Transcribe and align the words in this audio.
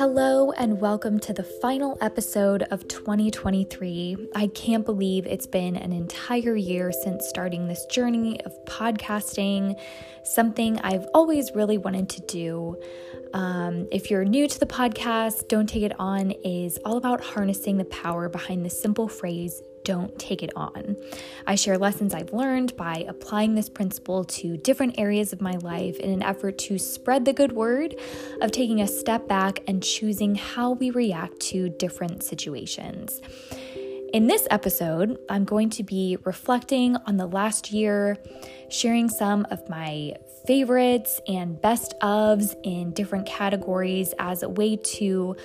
Hello, 0.00 0.50
and 0.52 0.80
welcome 0.80 1.18
to 1.18 1.34
the 1.34 1.42
final 1.42 1.98
episode 2.00 2.62
of 2.70 2.88
2023. 2.88 4.30
I 4.34 4.46
can't 4.46 4.86
believe 4.86 5.26
it's 5.26 5.46
been 5.46 5.76
an 5.76 5.92
entire 5.92 6.56
year 6.56 6.90
since 6.90 7.28
starting 7.28 7.68
this 7.68 7.84
journey 7.84 8.40
of 8.46 8.54
podcasting, 8.64 9.78
something 10.24 10.78
I've 10.78 11.06
always 11.12 11.54
really 11.54 11.76
wanted 11.76 12.08
to 12.08 12.22
do. 12.22 12.80
Um, 13.34 13.88
if 13.92 14.10
you're 14.10 14.24
new 14.24 14.48
to 14.48 14.58
the 14.58 14.64
podcast, 14.64 15.48
Don't 15.48 15.68
Take 15.68 15.82
It 15.82 15.92
On 16.00 16.30
is 16.30 16.78
all 16.86 16.96
about 16.96 17.20
harnessing 17.20 17.76
the 17.76 17.84
power 17.84 18.30
behind 18.30 18.64
the 18.64 18.70
simple 18.70 19.06
phrase, 19.06 19.60
don't 19.84 20.18
take 20.18 20.42
it 20.42 20.50
on. 20.56 20.96
I 21.46 21.54
share 21.54 21.78
lessons 21.78 22.14
I've 22.14 22.32
learned 22.32 22.76
by 22.76 23.04
applying 23.08 23.54
this 23.54 23.68
principle 23.68 24.24
to 24.24 24.56
different 24.56 24.98
areas 24.98 25.32
of 25.32 25.40
my 25.40 25.56
life 25.56 25.98
in 25.98 26.10
an 26.10 26.22
effort 26.22 26.58
to 26.58 26.78
spread 26.78 27.24
the 27.24 27.32
good 27.32 27.52
word 27.52 27.94
of 28.40 28.50
taking 28.50 28.80
a 28.80 28.86
step 28.86 29.28
back 29.28 29.60
and 29.66 29.82
choosing 29.82 30.34
how 30.34 30.72
we 30.72 30.90
react 30.90 31.40
to 31.40 31.68
different 31.68 32.22
situations. 32.22 33.20
In 34.12 34.26
this 34.26 34.48
episode, 34.50 35.18
I'm 35.28 35.44
going 35.44 35.70
to 35.70 35.84
be 35.84 36.18
reflecting 36.24 36.96
on 37.06 37.16
the 37.16 37.26
last 37.26 37.70
year, 37.70 38.16
sharing 38.68 39.08
some 39.08 39.46
of 39.52 39.68
my 39.68 40.14
favorites 40.46 41.20
and 41.26 41.60
best 41.60 41.94
ofs 42.02 42.54
in 42.62 42.92
different 42.92 43.26
categories 43.26 44.14
as 44.18 44.42
a 44.42 44.48
way 44.48 44.76
to 44.76 45.36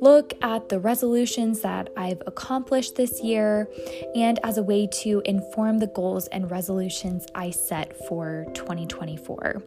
look 0.00 0.34
at 0.42 0.68
the 0.68 0.78
resolutions 0.78 1.60
that 1.60 1.88
I've 1.96 2.22
accomplished 2.26 2.96
this 2.96 3.22
year 3.22 3.68
and 4.14 4.38
as 4.44 4.58
a 4.58 4.62
way 4.62 4.88
to 5.02 5.22
inform 5.24 5.78
the 5.78 5.86
goals 5.86 6.26
and 6.28 6.50
resolutions 6.50 7.26
I 7.34 7.50
set 7.50 7.96
for 8.06 8.46
2024. 8.54 9.62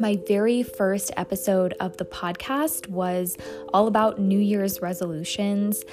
My 0.00 0.18
very 0.26 0.62
first 0.64 1.12
episode 1.16 1.74
of 1.78 1.96
the 1.98 2.04
podcast 2.04 2.88
was 2.88 3.36
all 3.72 3.86
about 3.86 4.18
New 4.18 4.40
Year's 4.40 4.82
resolutions. 4.82 5.84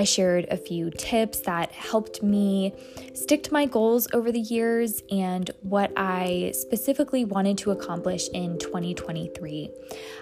I 0.00 0.04
shared 0.04 0.46
a 0.50 0.56
few 0.56 0.90
tips 0.90 1.40
that 1.40 1.72
helped 1.72 2.22
me 2.22 2.72
stick 3.12 3.42
to 3.42 3.52
my 3.52 3.66
goals 3.66 4.08
over 4.14 4.32
the 4.32 4.40
years 4.40 5.02
and 5.10 5.50
what 5.60 5.92
I 5.94 6.52
specifically 6.54 7.26
wanted 7.26 7.58
to 7.58 7.70
accomplish 7.70 8.26
in 8.28 8.58
2023. 8.58 9.68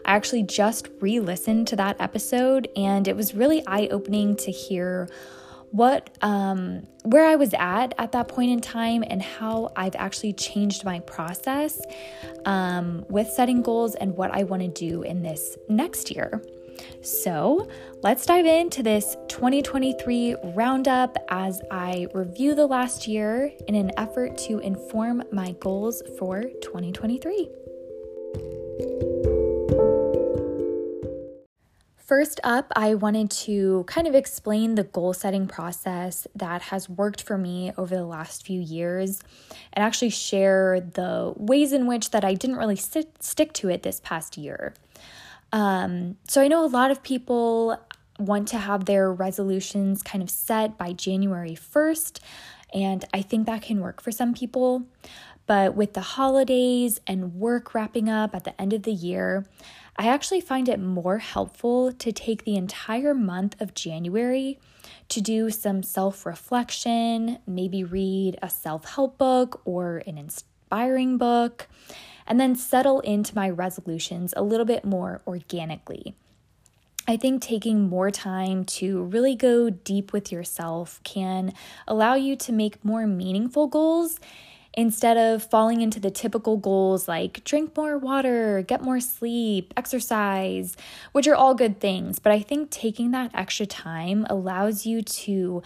I 0.05 0.17
actually 0.17 0.43
just 0.43 0.89
re 0.99 1.21
listened 1.21 1.69
to 1.69 1.77
that 1.77 1.95
episode 2.01 2.69
and 2.75 3.07
it 3.07 3.15
was 3.15 3.37
really 3.37 3.65
eye 3.69 3.87
opening 3.93 4.35
to 4.39 4.51
hear 4.51 5.09
what 5.71 6.11
um 6.23 6.85
where 7.05 7.27
I 7.27 7.37
was 7.37 7.55
at 7.55 7.95
at 7.99 8.11
that 8.13 8.27
point 8.27 8.51
in 8.51 8.61
time 8.61 9.05
and 9.07 9.23
how 9.23 9.71
I've 9.77 9.95
actually 9.95 10.33
changed 10.33 10.85
my 10.85 10.99
process 11.01 11.81
um 12.47 13.07
with 13.09 13.29
setting 13.29 13.63
goals 13.63 13.95
and 13.95 14.17
what 14.17 14.33
I 14.33 14.43
want 14.43 14.63
to 14.63 14.69
do 14.69 15.03
in 15.03 15.23
this 15.23 15.57
next 15.69 16.11
year. 16.11 16.43
So 17.03 17.69
let's 18.03 18.27
dive 18.27 18.47
into 18.47 18.83
this 18.83 19.17
2023 19.29 20.37
roundup 20.55 21.17
as 21.29 21.63
I 21.71 22.09
review 22.13 22.55
the 22.55 22.67
last 22.67 23.07
year 23.07 23.53
in 23.69 23.75
an 23.75 23.93
effort 23.97 24.37
to 24.39 24.59
inform 24.59 25.23
my 25.31 25.53
goals 25.61 26.03
for 26.19 26.43
2023. 26.43 27.49
First 32.09 32.41
up, 32.43 32.73
I 32.75 32.95
wanted 32.95 33.31
to 33.43 33.85
kind 33.87 34.07
of 34.07 34.15
explain 34.15 34.77
the 34.77 34.85
goal 34.85 35.13
setting 35.13 35.47
process 35.47 36.27
that 36.35 36.63
has 36.63 36.89
worked 36.89 37.21
for 37.21 37.37
me 37.37 37.71
over 37.77 37.95
the 37.95 38.07
last 38.07 38.47
few 38.47 38.59
years 38.59 39.21
and 39.75 39.85
actually 39.85 40.09
share 40.09 40.81
the 40.81 41.35
ways 41.37 41.75
in 41.75 41.87
which 41.87 42.11
that 42.13 42.25
I 42.25 42.33
didn't 42.33 42.57
really 42.57 42.77
sit, 42.77 43.23
stick 43.23 43.53
to 43.53 43.69
it 43.69 43.83
this 43.83 44.01
past 44.03 44.39
year. 44.39 44.73
Um, 45.53 46.17
so 46.27 46.43
I 46.43 46.49
know 46.49 46.65
a 46.65 46.67
lot 46.67 46.91
of 46.91 47.03
people 47.03 47.79
want 48.19 48.49
to 48.49 48.59
have 48.59 48.85
their 48.85 49.13
resolutions 49.13 50.03
kind 50.03 50.23
of 50.23 50.31
set 50.31 50.77
by 50.77 50.93
January 50.93 51.55
1st, 51.55 52.21
and 52.75 53.05
I 53.15 53.23
think 53.23 53.47
that 53.47 53.63
can 53.63 53.81
work 53.81 54.03
for 54.03 54.11
some 54.11 54.35
people. 54.35 54.85
But 55.47 55.75
with 55.75 55.95
the 55.95 56.03
holidays 56.03 57.01
and 57.07 57.35
work 57.37 57.75
wrapping 57.75 58.11
up 58.11 58.35
at 58.35 58.45
the 58.45 58.61
end 58.61 58.75
of 58.75 58.83
the 58.83 58.93
year, 58.93 59.47
I 59.97 60.09
actually 60.09 60.43
find 60.43 60.69
it 60.69 60.79
more 60.79 61.19
helpful 61.19 61.91
to 61.91 62.13
take 62.13 62.45
the 62.45 62.57
entire 62.57 63.15
month 63.15 63.59
of 63.59 63.73
January 63.73 64.59
to 65.09 65.23
do 65.23 65.49
some 65.49 65.83
self 65.83 66.27
reflection, 66.27 67.39
maybe 67.47 67.83
read 67.83 68.39
a 68.43 68.51
self 68.51 68.85
help 68.85 69.17
book 69.17 69.63
or 69.65 70.03
an 70.07 70.19
inspiring 70.19 71.17
book, 71.17 71.67
and 72.29 72.39
then 72.39 72.55
settle 72.55 73.01
into 73.01 73.35
my 73.35 73.51
resolutions 73.51 74.33
a 74.37 74.43
little 74.43 74.67
bit 74.67 74.85
more 74.85 75.21
organically. 75.27 76.15
I 77.09 77.17
think 77.17 77.41
taking 77.41 77.89
more 77.89 78.11
time 78.11 78.65
to 78.65 79.03
really 79.05 79.35
go 79.35 79.71
deep 79.71 80.13
with 80.13 80.31
yourself 80.31 81.01
can 81.05 81.55
allow 81.87 82.15
you 82.15 82.37
to 82.37 82.53
make 82.53 82.85
more 82.85 83.07
meaningful 83.07 83.67
goals 83.67 84.21
instead 84.75 85.17
of 85.17 85.43
falling 85.43 85.81
into 85.81 85.99
the 85.99 86.11
typical 86.11 86.59
goals 86.59 87.09
like 87.09 87.43
drink 87.45 87.75
more 87.77 87.97
water, 87.97 88.63
get 88.63 88.83
more 88.83 89.01
sleep, 89.01 89.73
exercise, 89.75 90.77
which 91.13 91.27
are 91.27 91.35
all 91.35 91.55
good 91.55 91.81
things. 91.81 92.19
But 92.19 92.33
I 92.33 92.41
think 92.41 92.71
taking 92.71 93.11
that 93.13 93.31
extra 93.35 93.65
time 93.65 94.27
allows 94.29 94.85
you 94.85 95.01
to 95.01 95.63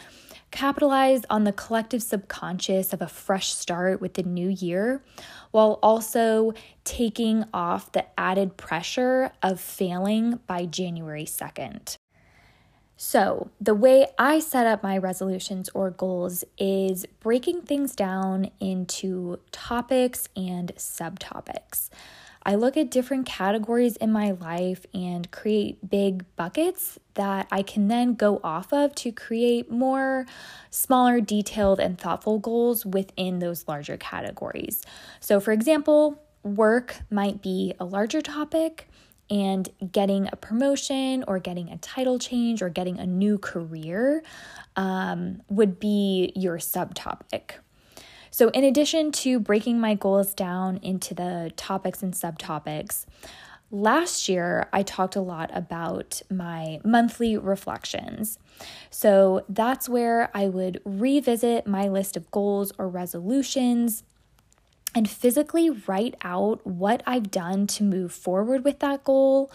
capitalize 0.53 1.23
on 1.29 1.43
the 1.43 1.53
collective 1.53 2.03
subconscious 2.03 2.93
of 2.93 3.03
a 3.03 3.09
fresh 3.09 3.53
start 3.53 4.01
with 4.01 4.15
the 4.15 4.23
new 4.23 4.49
year 4.49 5.03
while 5.51 5.81
also 5.83 6.53
taking 6.85 7.45
off 7.53 7.91
the 7.91 8.05
added 8.21 8.57
pressure 8.57 9.33
of 9.43 9.59
failing 9.59 10.39
by 10.47 10.67
January 10.67 11.25
2nd. 11.25 11.97
So, 12.97 13.51
the 13.61 13.75
way 13.75 14.07
I 14.17 14.39
set 14.39 14.67
up 14.67 14.85
my 14.85 14.97
resolutions 14.97 15.69
or 15.75 15.91
goals 15.91 16.45
is 16.57 17.05
breaking 17.19 17.63
things 17.63 17.97
down 17.97 18.51
into 18.61 19.41
topics 19.51 20.29
and 20.37 20.73
subtopics. 20.77 21.91
I 22.45 22.55
look 22.57 22.77
at 22.77 22.91
different 22.91 23.27
categories 23.27 23.97
in 23.97 24.13
my 24.13 24.33
life 24.33 24.85
and 24.93 25.31
create 25.31 25.89
big 25.89 26.25
buckets 26.37 26.99
that 27.15 27.47
I 27.51 27.63
can 27.63 27.89
then 27.89 28.15
go 28.15 28.41
off 28.43 28.73
of 28.73 28.95
to 28.97 29.13
create 29.13 29.71
more 29.71 30.27
smaller, 30.71 31.21
detailed, 31.21 31.79
and 31.79 31.99
thoughtful 31.99 32.39
goals 32.39 32.85
within 32.85 33.39
those 33.39 33.69
larger 33.69 33.97
categories. 33.97 34.83
So, 35.21 35.41
for 35.41 35.53
example, 35.53 36.23
work 36.43 36.97
might 37.11 37.43
be 37.43 37.75
a 37.79 37.85
larger 37.85 38.21
topic, 38.21 38.89
and 39.31 39.71
getting 39.93 40.29
a 40.31 40.37
promotion 40.37 41.25
or 41.27 41.39
getting 41.39 41.71
a 41.71 41.79
title 41.79 42.19
change 42.19 42.61
or 42.61 42.69
getting 42.69 42.99
a 42.99 43.07
new 43.07 43.39
career 43.39 44.23
um, 44.77 45.41
would 45.49 45.81
be 45.81 46.33
your 46.37 46.59
subtopic. 46.59 47.53
So, 48.35 48.49
in 48.49 48.65
addition 48.65 49.13
to 49.13 49.39
breaking 49.39 49.79
my 49.79 49.95
goals 49.95 50.33
down 50.33 50.79
into 50.79 51.13
the 51.13 51.53
topics 51.55 52.03
and 52.03 52.15
subtopics, 52.15 53.05
last 53.71 54.27
year 54.27 54.71
I 54.73 54.83
talked 54.83 55.17
a 55.17 55.21
lot 55.21 55.51
about 55.53 56.23
my 56.31 56.81
monthly 56.83 57.37
reflections. 57.37 58.39
So, 58.89 59.45
that's 59.51 59.87
where 59.87 60.31
I 60.33 60.49
would 60.49 60.81
revisit 60.87 61.67
my 61.67 61.89
list 61.89 62.17
of 62.17 62.31
goals 62.31 62.73
or 62.79 62.89
resolutions 62.89 64.03
and 64.95 65.11
physically 65.11 65.69
write 65.69 66.15
out 66.23 66.67
what 66.67 67.03
I've 67.07 67.31
done 67.31 67.67
to 67.67 67.85
move 67.85 68.13
forward 68.13 68.65
with 68.65 68.79
that 68.79 69.05
goal 69.05 69.53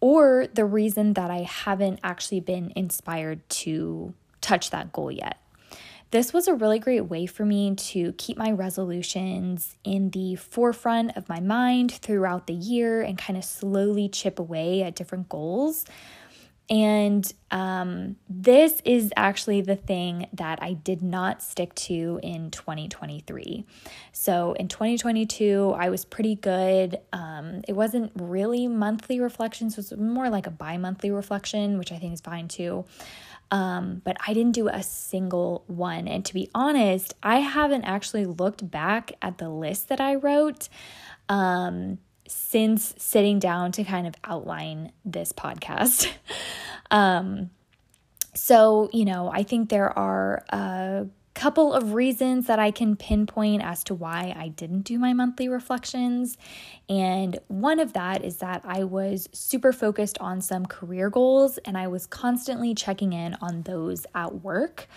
or 0.00 0.48
the 0.52 0.64
reason 0.64 1.12
that 1.12 1.30
I 1.30 1.42
haven't 1.42 2.00
actually 2.02 2.40
been 2.40 2.72
inspired 2.74 3.48
to 3.50 4.14
touch 4.40 4.70
that 4.70 4.92
goal 4.92 5.12
yet. 5.12 5.38
This 6.12 6.32
was 6.32 6.46
a 6.46 6.54
really 6.54 6.78
great 6.78 7.02
way 7.02 7.26
for 7.26 7.44
me 7.44 7.74
to 7.74 8.12
keep 8.12 8.36
my 8.36 8.52
resolutions 8.52 9.76
in 9.82 10.10
the 10.10 10.36
forefront 10.36 11.16
of 11.16 11.28
my 11.28 11.40
mind 11.40 11.92
throughout 11.92 12.46
the 12.46 12.54
year 12.54 13.02
and 13.02 13.18
kind 13.18 13.36
of 13.36 13.44
slowly 13.44 14.08
chip 14.08 14.38
away 14.38 14.82
at 14.82 14.94
different 14.94 15.28
goals. 15.28 15.84
And 16.68 17.32
um, 17.52 18.16
this 18.28 18.82
is 18.84 19.12
actually 19.16 19.60
the 19.60 19.76
thing 19.76 20.26
that 20.32 20.60
I 20.60 20.72
did 20.72 21.00
not 21.00 21.40
stick 21.40 21.72
to 21.76 22.18
in 22.22 22.50
2023. 22.50 23.64
So 24.12 24.52
in 24.54 24.66
2022, 24.66 25.74
I 25.76 25.90
was 25.90 26.04
pretty 26.04 26.34
good. 26.34 26.98
Um, 27.12 27.62
it 27.68 27.74
wasn't 27.74 28.10
really 28.16 28.66
monthly 28.66 29.20
reflections, 29.20 29.74
it 29.74 29.76
was 29.76 29.96
more 29.96 30.28
like 30.28 30.48
a 30.48 30.50
bi 30.50 30.76
monthly 30.76 31.10
reflection, 31.10 31.78
which 31.78 31.92
I 31.92 31.98
think 31.98 32.14
is 32.14 32.20
fine 32.20 32.48
too. 32.48 32.84
Um, 33.50 34.02
but 34.04 34.16
I 34.26 34.34
didn't 34.34 34.52
do 34.54 34.68
a 34.68 34.82
single 34.82 35.64
one. 35.66 36.08
And 36.08 36.24
to 36.24 36.34
be 36.34 36.50
honest, 36.54 37.14
I 37.22 37.38
haven't 37.38 37.84
actually 37.84 38.26
looked 38.26 38.68
back 38.70 39.12
at 39.22 39.38
the 39.38 39.48
list 39.48 39.88
that 39.88 40.00
I 40.00 40.16
wrote 40.16 40.68
um, 41.28 41.98
since 42.26 42.94
sitting 42.98 43.38
down 43.38 43.72
to 43.72 43.84
kind 43.84 44.06
of 44.06 44.14
outline 44.24 44.92
this 45.04 45.32
podcast. 45.32 46.10
um, 46.90 47.50
so, 48.34 48.90
you 48.92 49.04
know, 49.04 49.30
I 49.32 49.42
think 49.44 49.70
there 49.70 49.96
are 49.96 50.44
a 50.50 51.06
couple 51.36 51.74
of 51.74 51.92
reasons 51.92 52.46
that 52.46 52.58
I 52.58 52.70
can 52.70 52.96
pinpoint 52.96 53.62
as 53.62 53.84
to 53.84 53.94
why 53.94 54.34
I 54.34 54.48
didn't 54.48 54.80
do 54.80 54.98
my 54.98 55.12
monthly 55.12 55.50
reflections. 55.50 56.38
And 56.88 57.38
one 57.48 57.78
of 57.78 57.92
that 57.92 58.24
is 58.24 58.38
that 58.38 58.62
I 58.64 58.84
was 58.84 59.28
super 59.32 59.70
focused 59.70 60.16
on 60.18 60.40
some 60.40 60.64
career 60.64 61.10
goals 61.10 61.58
and 61.58 61.76
I 61.76 61.88
was 61.88 62.06
constantly 62.06 62.74
checking 62.74 63.12
in 63.12 63.36
on 63.42 63.62
those 63.62 64.06
at 64.14 64.36
work. 64.42 64.88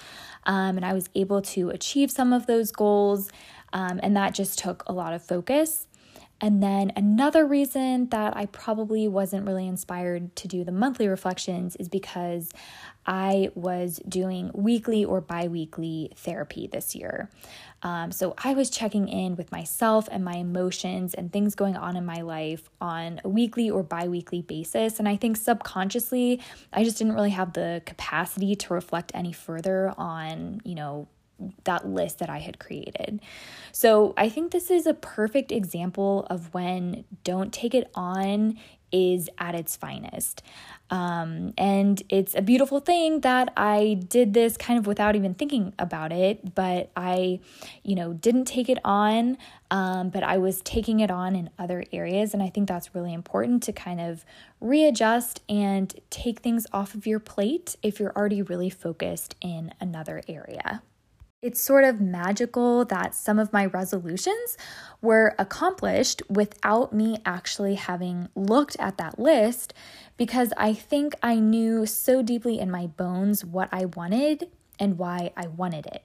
Um, 0.46 0.78
and 0.78 0.86
I 0.86 0.94
was 0.94 1.10
able 1.14 1.42
to 1.42 1.72
achieve 1.72 2.10
some 2.10 2.32
of 2.32 2.48
those 2.48 2.72
goals. 2.72 3.30
Um, 3.74 4.00
and 4.02 4.16
that 4.16 4.34
just 4.34 4.58
took 4.58 4.84
a 4.88 4.94
lot 4.94 5.14
of 5.14 5.22
focus. 5.22 5.88
And 6.42 6.64
then 6.64 6.92
another 6.96 7.46
reason 7.46 8.08
that 8.10 8.36
I 8.36 8.46
probably 8.48 9.08
wasn't 9.08 9.46
really 9.46 9.68
inspired 9.68 10.36
to 10.38 10.48
do 10.48 10.64
the 10.64 10.72
monthly 10.72 11.08
reflections 11.08 11.76
is 11.76 11.90
because 11.90 12.52
I 13.06 13.50
was 13.56 14.00
doing 14.08 14.52
weekly 14.54 15.04
or 15.04 15.20
bi 15.20 15.48
weekly 15.48 16.12
therapy 16.16 16.68
this 16.68 16.96
year. 16.96 17.30
Um, 17.82 18.12
so 18.12 18.36
I 18.38 18.54
was 18.54 18.70
checking 18.70 19.08
in 19.08 19.36
with 19.36 19.52
myself 19.52 20.08
and 20.12 20.24
my 20.24 20.36
emotions 20.36 21.14
and 21.14 21.32
things 21.32 21.56
going 21.56 21.76
on 21.76 21.96
in 21.96 22.06
my 22.06 22.22
life 22.22 22.70
on 22.80 23.22
a 23.24 23.30
weekly 23.30 23.70
or 23.70 23.84
bi 23.84 24.08
weekly 24.08 24.42
basis. 24.42 25.00
And 25.00 25.08
I 25.08 25.16
think 25.16 25.38
subconsciously, 25.38 26.42
I 26.72 26.84
just 26.84 26.98
didn't 26.98 27.16
really 27.16 27.32
have 27.32 27.54
the 27.54 27.82
capacity 27.86 28.56
to 28.56 28.74
reflect 28.74 29.12
any 29.16 29.32
further 29.32 29.94
on, 29.98 30.62
you 30.64 30.76
know, 30.76 31.08
that 31.64 31.88
list 31.88 32.20
that 32.20 32.30
I 32.30 32.40
had 32.40 32.60
created. 32.60 33.22
So 33.72 34.14
I 34.18 34.30
think 34.30 34.52
this 34.52 34.70
is 34.70 34.86
a 34.86 34.94
perfect 34.94 35.52
example 35.52 36.26
of 36.30 36.54
when 36.54 37.06
don't 37.24 37.54
take 37.54 37.74
it 37.74 37.90
on 37.96 38.58
is 38.92 39.30
at 39.38 39.56
its 39.56 39.76
finest. 39.76 40.42
Um, 40.90 41.54
and 41.58 42.02
it's 42.10 42.34
a 42.34 42.42
beautiful 42.42 42.80
thing 42.80 43.22
that 43.22 43.54
I 43.56 44.02
did 44.08 44.34
this 44.34 44.58
kind 44.58 44.80
of 44.80 44.88
without 44.88 45.16
even 45.16 45.36
thinking 45.36 45.74
about 45.78 46.12
it, 46.12 46.56
but 46.56 46.90
I, 46.96 47.40
you 47.84 47.96
know, 47.96 48.14
didn't 48.14 48.46
take 48.46 48.70
it 48.70 48.80
on, 48.84 49.38
um, 49.70 50.10
but 50.10 50.24
I 50.24 50.38
was 50.38 50.62
taking 50.62 51.00
it 51.00 51.12
on 51.12 51.36
in 51.36 51.52
other 51.60 51.84
areas. 51.94 52.34
And 52.34 52.42
I 52.42 52.50
think 52.50 52.68
that's 52.68 52.96
really 52.96 53.14
important 53.14 53.62
to 53.64 53.74
kind 53.74 54.02
of 54.02 54.26
readjust 54.60 55.42
and 55.48 55.94
take 56.10 56.40
things 56.40 56.66
off 56.74 56.96
of 56.96 57.06
your 57.06 57.20
plate 57.20 57.76
if 57.84 58.00
you're 58.00 58.16
already 58.16 58.42
really 58.42 58.70
focused 58.70 59.36
in 59.42 59.74
another 59.80 60.24
area. 60.28 60.82
It's 61.42 61.62
sort 61.62 61.86
of 61.86 62.02
magical 62.02 62.84
that 62.86 63.16
some 63.16 63.40
of 63.40 63.54
my 63.54 63.66
resolutions 63.66 64.58
were 65.02 65.36
accomplished 65.40 66.22
without 66.28 66.92
me 66.92 67.20
actually 67.26 67.76
having 67.76 68.28
looked 68.36 68.76
at 68.78 68.98
that 68.98 69.18
list 69.18 69.74
because 70.18 70.52
I 70.58 70.74
think 70.74 71.16
I 71.24 71.36
knew 71.36 71.86
so 71.86 72.22
deeply 72.22 72.60
in 72.60 72.70
my 72.70 72.88
bones 72.88 73.46
what 73.46 73.70
I 73.72 73.86
wanted 73.86 74.50
and 74.80 74.98
why 74.98 75.32
I 75.38 75.48
wanted 75.48 75.86
it. 75.86 76.04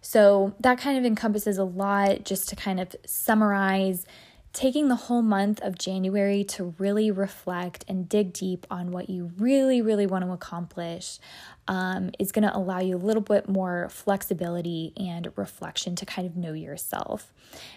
So 0.00 0.54
that 0.60 0.78
kind 0.78 0.96
of 0.96 1.04
encompasses 1.04 1.58
a 1.58 1.64
lot 1.64 2.24
just 2.24 2.48
to 2.50 2.56
kind 2.56 2.78
of 2.78 2.94
summarize 3.04 4.06
taking 4.52 4.88
the 4.88 4.96
whole 4.96 5.22
month 5.22 5.60
of 5.62 5.78
January 5.78 6.42
to 6.42 6.74
really 6.78 7.10
reflect 7.10 7.84
and 7.88 8.08
dig 8.08 8.32
deep 8.32 8.66
on 8.70 8.90
what 8.90 9.08
you 9.08 9.30
really, 9.36 9.80
really 9.80 10.06
want 10.06 10.24
to 10.24 10.32
accomplish 10.32 11.18
um, 11.70 12.10
is 12.18 12.32
going 12.32 12.42
to 12.42 12.54
allow 12.54 12.80
you 12.80 12.96
a 12.96 12.98
little 12.98 13.22
bit 13.22 13.48
more 13.48 13.88
flexibility 13.90 14.92
and 14.96 15.32
reflection 15.36 15.94
to 15.94 16.04
kind 16.04 16.26
of 16.26 16.36
know 16.36 16.52
yourself. 16.52 17.32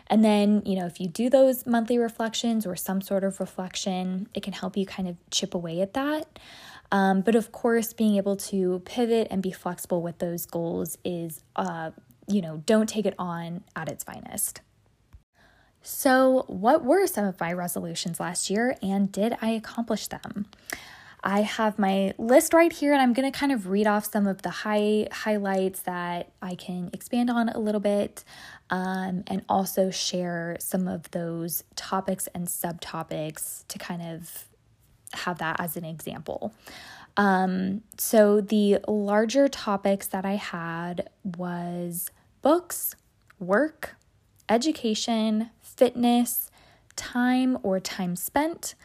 And 0.07 0.25
then, 0.25 0.63
you 0.65 0.75
know, 0.75 0.87
if 0.87 0.99
you 0.99 1.07
do 1.07 1.29
those 1.29 1.67
monthly 1.67 1.99
reflections 1.99 2.65
or 2.65 2.75
some 2.75 3.01
sort 3.01 3.23
of 3.23 3.39
reflection, 3.39 4.27
it 4.33 4.41
can 4.41 4.51
help 4.51 4.75
you 4.75 4.87
kind 4.87 5.07
of 5.07 5.15
chip 5.29 5.53
away 5.53 5.79
at 5.79 5.93
that. 5.93 6.39
Um, 6.91 7.21
but 7.21 7.35
of 7.35 7.51
course, 7.51 7.93
being 7.93 8.17
able 8.17 8.35
to 8.37 8.81
pivot 8.83 9.27
and 9.29 9.43
be 9.43 9.51
flexible 9.51 10.01
with 10.01 10.17
those 10.17 10.47
goals 10.47 10.97
is, 11.05 11.41
uh, 11.55 11.91
you 12.27 12.41
know, 12.41 12.63
don't 12.65 12.89
take 12.89 13.05
it 13.05 13.13
on 13.19 13.63
at 13.75 13.89
its 13.89 14.03
finest. 14.03 14.61
So, 15.83 16.45
what 16.47 16.83
were 16.83 17.05
some 17.05 17.25
of 17.25 17.39
my 17.39 17.53
resolutions 17.53 18.19
last 18.19 18.49
year 18.49 18.75
and 18.81 19.11
did 19.11 19.37
I 19.39 19.49
accomplish 19.49 20.07
them? 20.07 20.47
I 21.23 21.41
have 21.41 21.79
my 21.79 22.13
list 22.17 22.53
right 22.53 22.71
here 22.71 22.91
and 22.91 23.01
I'm 23.01 23.13
going 23.13 23.31
to 23.31 23.37
kind 23.37 23.51
of 23.51 23.67
read 23.67 23.87
off 23.87 24.11
some 24.11 24.27
of 24.27 24.41
the 24.41 24.49
high 24.49 25.07
highlights 25.11 25.81
that 25.81 26.31
I 26.41 26.55
can 26.55 26.89
expand 26.91 27.29
on 27.29 27.47
a 27.49 27.59
little 27.59 27.79
bit 27.79 28.25
um, 28.69 29.23
and 29.27 29.43
also 29.47 29.89
share 29.89 30.57
some 30.59 30.87
of 30.87 31.09
those 31.11 31.63
topics 31.75 32.27
and 32.35 32.47
subtopics 32.47 33.65
to 33.69 33.79
kind 33.79 34.01
of 34.01 34.45
have 35.13 35.37
that 35.37 35.59
as 35.59 35.77
an 35.77 35.85
example. 35.85 36.53
Um, 37.15 37.83
so 37.97 38.41
the 38.41 38.79
larger 38.87 39.47
topics 39.47 40.07
that 40.07 40.25
I 40.25 40.35
had 40.35 41.09
was 41.23 42.09
books, 42.41 42.95
work, 43.39 43.95
education, 44.49 45.51
fitness, 45.61 46.51
time 46.95 47.57
or 47.63 47.79
time 47.79 48.15
spent, 48.15 48.75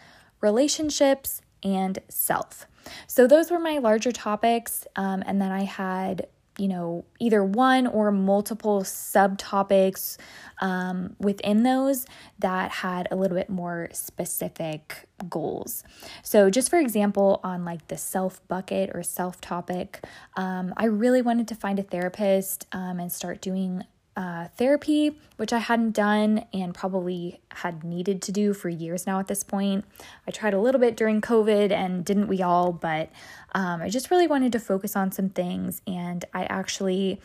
relationships, 0.41 1.41
and 1.63 1.99
self. 2.09 2.67
So, 3.07 3.27
those 3.27 3.51
were 3.51 3.59
my 3.59 3.79
larger 3.79 4.13
topics. 4.13 4.87
Um, 4.97 5.23
and 5.27 5.41
then 5.41 5.53
I 5.53 5.65
had, 5.65 6.27
you 6.59 6.69
know, 6.69 7.05
either 7.19 7.45
one 7.45 7.87
or 7.87 8.11
multiple 8.11 8.83
subtopics 8.83 10.17
um, 10.61 11.15
within 11.19 11.63
those 11.63 12.07
that 12.39 12.71
had 12.71 13.09
a 13.11 13.17
little 13.17 13.37
bit 13.37 13.51
more 13.51 13.89
specific 13.93 15.07
goals. 15.29 15.85
So, 16.23 16.51
just 16.51 16.71
for 16.71 16.79
example, 16.79 17.41
on 17.45 17.65
like 17.65 17.89
the 17.89 17.99
self 17.99 18.47
bucket 18.49 18.91
or 18.95 19.03
self 19.03 19.41
topic, 19.41 20.03
um, 20.37 20.73
I 20.77 20.87
really 20.87 21.23
wanted 21.23 21.49
to 21.49 21.55
find 21.55 21.79
a 21.79 21.83
therapist 21.83 22.67
um, 22.73 23.01
and 23.01 23.13
start 23.13 23.41
doing 23.41 23.85
uh, 24.19 24.49
therapy, 24.57 25.17
which 25.37 25.53
I 25.53 25.59
hadn't 25.59 25.93
done 25.93 26.45
and 26.53 26.75
probably 26.75 27.41
had 27.53 27.85
needed 27.85 28.21
to 28.23 28.33
do 28.33 28.53
for 28.53 28.69
years 28.69 29.07
now 29.07 29.21
at 29.21 29.29
this 29.29 29.45
point. 29.45 29.85
I 30.27 30.33
tried 30.33 30.55
a 30.55 30.59
little 30.59 30.81
bit 30.81 30.97
during 30.97 31.21
COVID 31.21 31.71
and 31.71 32.05
didn't 32.05 32.27
we 32.27 32.43
all, 32.43 32.73
but 32.73 33.13
um, 33.53 33.81
I 33.81 33.89
just 33.89 34.11
really 34.11 34.27
wanted 34.27 34.51
to 34.53 34.59
focus 34.59 34.97
on 34.97 35.13
some 35.13 35.29
things 35.29 35.83
and 35.87 36.25
I 36.35 36.47
actually 36.47 37.21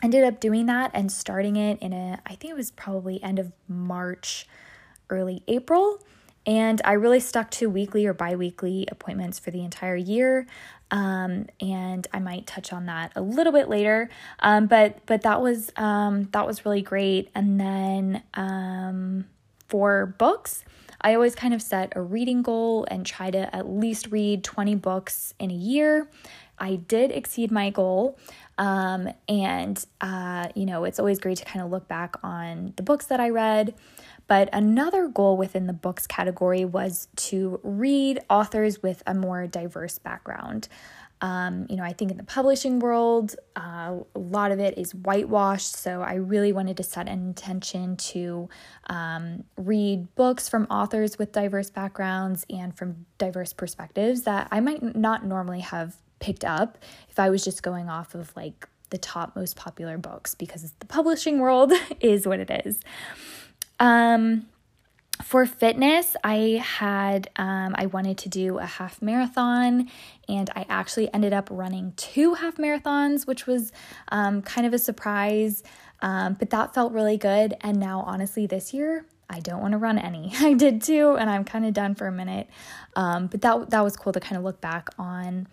ended 0.00 0.22
up 0.22 0.38
doing 0.38 0.66
that 0.66 0.92
and 0.94 1.10
starting 1.10 1.56
it 1.56 1.82
in 1.82 1.92
a, 1.92 2.20
I 2.24 2.36
think 2.36 2.52
it 2.52 2.56
was 2.56 2.70
probably 2.70 3.20
end 3.20 3.40
of 3.40 3.50
March, 3.66 4.46
early 5.10 5.42
April. 5.48 6.00
And 6.46 6.80
I 6.84 6.92
really 6.92 7.20
stuck 7.20 7.50
to 7.52 7.68
weekly 7.68 8.06
or 8.06 8.14
bi 8.14 8.34
weekly 8.34 8.86
appointments 8.90 9.38
for 9.38 9.50
the 9.50 9.62
entire 9.62 9.96
year. 9.96 10.46
Um, 10.90 11.46
and 11.60 12.06
I 12.12 12.18
might 12.18 12.46
touch 12.46 12.72
on 12.72 12.86
that 12.86 13.12
a 13.14 13.20
little 13.20 13.52
bit 13.52 13.68
later. 13.68 14.08
Um, 14.40 14.66
but 14.66 15.04
but 15.06 15.22
that 15.22 15.42
was 15.42 15.70
um, 15.76 16.28
that 16.32 16.46
was 16.46 16.64
really 16.64 16.82
great. 16.82 17.30
And 17.34 17.60
then 17.60 18.22
um, 18.34 19.26
for 19.68 20.14
books, 20.18 20.64
I 21.00 21.14
always 21.14 21.34
kind 21.34 21.54
of 21.54 21.62
set 21.62 21.92
a 21.94 22.00
reading 22.00 22.42
goal 22.42 22.86
and 22.90 23.04
try 23.04 23.30
to 23.30 23.54
at 23.54 23.68
least 23.68 24.08
read 24.10 24.42
20 24.42 24.74
books 24.76 25.34
in 25.38 25.50
a 25.50 25.54
year. 25.54 26.08
I 26.58 26.76
did 26.76 27.12
exceed 27.12 27.50
my 27.52 27.70
goal. 27.70 28.18
Um, 28.56 29.08
and, 29.28 29.84
uh, 30.00 30.48
you 30.56 30.66
know, 30.66 30.82
it's 30.84 30.98
always 30.98 31.20
great 31.20 31.38
to 31.38 31.44
kind 31.44 31.64
of 31.64 31.70
look 31.70 31.86
back 31.86 32.16
on 32.24 32.72
the 32.76 32.82
books 32.82 33.06
that 33.06 33.20
I 33.20 33.30
read. 33.30 33.74
But 34.28 34.50
another 34.52 35.08
goal 35.08 35.36
within 35.36 35.66
the 35.66 35.72
books 35.72 36.06
category 36.06 36.64
was 36.64 37.08
to 37.16 37.58
read 37.62 38.20
authors 38.30 38.82
with 38.82 39.02
a 39.06 39.14
more 39.14 39.46
diverse 39.46 39.98
background. 39.98 40.68
Um, 41.20 41.66
you 41.68 41.76
know, 41.76 41.82
I 41.82 41.92
think 41.92 42.12
in 42.12 42.16
the 42.16 42.24
publishing 42.24 42.78
world, 42.78 43.34
uh, 43.56 43.96
a 44.14 44.18
lot 44.18 44.52
of 44.52 44.60
it 44.60 44.78
is 44.78 44.94
whitewashed. 44.94 45.74
So 45.74 46.02
I 46.02 46.14
really 46.14 46.52
wanted 46.52 46.76
to 46.76 46.82
set 46.82 47.08
an 47.08 47.18
intention 47.18 47.96
to 47.96 48.48
um, 48.88 49.44
read 49.56 50.14
books 50.14 50.48
from 50.48 50.64
authors 50.70 51.18
with 51.18 51.32
diverse 51.32 51.70
backgrounds 51.70 52.46
and 52.48 52.76
from 52.76 53.06
diverse 53.16 53.52
perspectives 53.52 54.22
that 54.22 54.46
I 54.52 54.60
might 54.60 54.94
not 54.94 55.24
normally 55.24 55.60
have 55.60 55.96
picked 56.20 56.44
up 56.44 56.78
if 57.08 57.18
I 57.18 57.30
was 57.30 57.44
just 57.44 57.62
going 57.62 57.88
off 57.88 58.14
of 58.14 58.34
like 58.36 58.68
the 58.90 58.98
top 58.98 59.36
most 59.36 59.56
popular 59.56 59.98
books 59.98 60.34
because 60.34 60.70
the 60.78 60.86
publishing 60.86 61.38
world 61.40 61.72
is 62.00 62.26
what 62.26 62.40
it 62.40 62.50
is. 62.64 62.80
Um, 63.78 64.46
for 65.22 65.46
fitness, 65.46 66.16
I 66.22 66.62
had 66.64 67.28
um, 67.36 67.74
I 67.76 67.86
wanted 67.86 68.18
to 68.18 68.28
do 68.28 68.58
a 68.58 68.66
half 68.66 69.02
marathon, 69.02 69.90
and 70.28 70.48
I 70.54 70.64
actually 70.68 71.12
ended 71.12 71.32
up 71.32 71.48
running 71.50 71.92
two 71.96 72.34
half 72.34 72.56
marathons, 72.56 73.26
which 73.26 73.46
was 73.46 73.72
um, 74.10 74.42
kind 74.42 74.66
of 74.66 74.72
a 74.72 74.78
surprise. 74.78 75.62
Um, 76.00 76.34
but 76.34 76.50
that 76.50 76.74
felt 76.74 76.92
really 76.92 77.16
good. 77.16 77.54
And 77.60 77.80
now, 77.80 78.04
honestly, 78.06 78.46
this 78.46 78.72
year 78.72 79.04
I 79.30 79.40
don't 79.40 79.60
want 79.60 79.72
to 79.72 79.78
run 79.78 79.98
any. 79.98 80.32
I 80.40 80.54
did 80.54 80.82
too, 80.82 81.16
and 81.18 81.28
I'm 81.28 81.44
kind 81.44 81.66
of 81.66 81.74
done 81.74 81.94
for 81.94 82.06
a 82.06 82.12
minute. 82.12 82.48
Um, 82.96 83.26
but 83.26 83.42
that 83.42 83.70
that 83.70 83.84
was 83.84 83.96
cool 83.96 84.12
to 84.12 84.20
kind 84.20 84.36
of 84.36 84.44
look 84.44 84.60
back 84.60 84.88
on. 84.98 85.46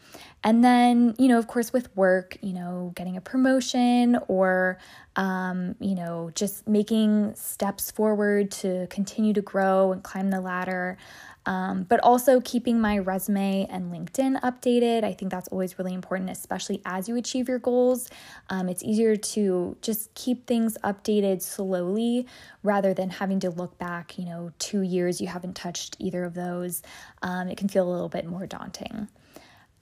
And 0.44 0.64
then, 0.64 1.16
you 1.18 1.28
know, 1.28 1.40
of 1.40 1.48
course, 1.48 1.74
with 1.74 1.96
work, 1.96 2.38
you 2.42 2.54
know, 2.54 2.94
getting 2.96 3.18
a 3.18 3.22
promotion 3.22 4.20
or 4.28 4.78
um, 5.16 5.76
you 5.80 5.96
know, 5.96 6.32
just 6.36 6.68
making 6.68 7.36
steps 7.36 7.90
forward 7.92 8.52
to 8.52 8.88
continue 8.88 9.34
to 9.34 9.42
grow 9.42 9.92
and 9.92 10.04
climb 10.04 10.30
the 10.30 10.42
ladder. 10.42 10.98
Um, 11.46 11.84
but 11.84 12.00
also 12.00 12.42
keeping 12.42 12.82
my 12.82 12.98
resume 12.98 13.68
and 13.70 13.92
LinkedIn 13.94 14.42
updated. 14.42 15.04
I 15.04 15.14
think 15.14 15.32
that's 15.32 15.48
always 15.50 15.78
really 15.78 15.94
important, 15.94 16.30
especially 16.30 16.82
as 16.86 17.08
you 17.08 17.16
achieve 17.16 17.48
your 17.48 17.60
goals. 17.60 18.10
Um, 18.50 18.68
it's 18.68 18.84
easier 18.84 19.16
to 19.16 19.78
just 19.82 20.14
keep 20.16 20.48
things 20.48 20.78
updated 20.84 21.42
slowly 21.42 22.26
rather 22.64 22.94
than 22.94 23.10
having 23.12 23.40
to 23.42 23.50
look 23.52 23.78
back, 23.78 24.18
you 24.18 24.26
know, 24.26 24.52
two 24.58 24.82
years 24.82 25.22
you 25.22 25.28
haven't 25.28 25.56
touched 25.56 25.96
either 26.00 26.24
of 26.24 26.34
those. 26.34 26.82
Um, 27.22 27.48
it 27.48 27.58
can 27.58 27.68
feel 27.68 27.88
a 27.88 27.92
little 27.92 28.10
bit 28.10 28.26
more 28.26 28.48
daunting. 28.48 29.08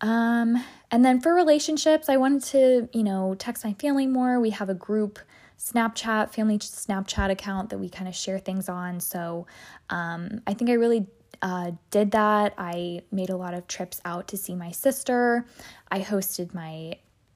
Um, 0.01 0.61
and 0.91 1.05
then 1.05 1.21
for 1.21 1.33
relationships, 1.33 2.09
I 2.09 2.17
wanted 2.17 2.43
to, 2.45 2.89
you 2.91 3.03
know, 3.03 3.35
text 3.35 3.63
my 3.63 3.73
family 3.73 4.05
more. 4.05 4.37
We 4.39 4.49
have 4.49 4.69
a 4.69 4.73
group 4.73 5.17
Snapchat, 5.57 6.33
family 6.33 6.59
Snapchat 6.59 7.31
account 7.31 7.69
that 7.69 7.77
we 7.77 7.87
kind 7.87 8.09
of 8.09 8.15
share 8.15 8.37
things 8.37 8.67
on. 8.67 8.99
So 8.99 9.47
um, 9.89 10.41
I 10.45 10.53
think 10.53 10.69
I 10.69 10.73
really 10.73 11.07
uh, 11.43 11.71
did 11.91 12.11
that. 12.11 12.53
I 12.57 13.01
made 13.11 13.29
a 13.29 13.35
lot 13.35 13.53
of 13.53 13.67
trips 13.67 14.01
out 14.05 14.29
to 14.29 14.37
see 14.37 14.55
my 14.55 14.71
sister. 14.71 15.45
I 15.91 15.99
hosted 15.99 16.53
my 16.53 16.95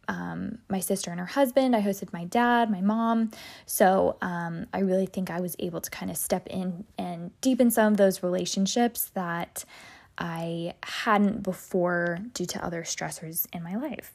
um, 0.09 0.59
my 0.69 0.79
sister 0.79 1.11
and 1.11 1.19
her 1.19 1.25
husband. 1.25 1.75
I 1.75 1.81
hosted 1.81 2.13
my 2.13 2.23
dad, 2.23 2.71
my 2.71 2.79
mom. 2.79 3.29
So 3.65 4.15
um, 4.21 4.65
I 4.73 4.79
really 4.79 5.05
think 5.05 5.29
I 5.29 5.41
was 5.41 5.57
able 5.59 5.81
to 5.81 5.91
kind 5.91 6.09
of 6.09 6.15
step 6.15 6.47
in 6.47 6.85
and 6.97 7.31
deepen 7.41 7.69
some 7.69 7.91
of 7.91 7.97
those 7.97 8.23
relationships 8.23 9.11
that 9.15 9.65
I 10.17 10.75
hadn't 10.81 11.43
before 11.43 12.19
due 12.33 12.45
to 12.45 12.65
other 12.65 12.83
stressors 12.83 13.47
in 13.51 13.63
my 13.63 13.75
life. 13.75 14.13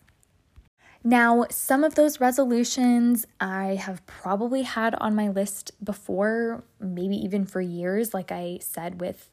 Now, 1.04 1.44
some 1.50 1.84
of 1.84 1.94
those 1.94 2.20
resolutions 2.20 3.26
I 3.38 3.74
have 3.74 4.06
probably 4.06 4.62
had 4.62 4.94
on 4.94 5.14
my 5.14 5.28
list 5.28 5.72
before, 5.84 6.64
maybe 6.80 7.16
even 7.16 7.44
for 7.44 7.60
years, 7.60 8.14
like 8.14 8.32
I 8.32 8.60
said 8.62 9.00
with 9.00 9.28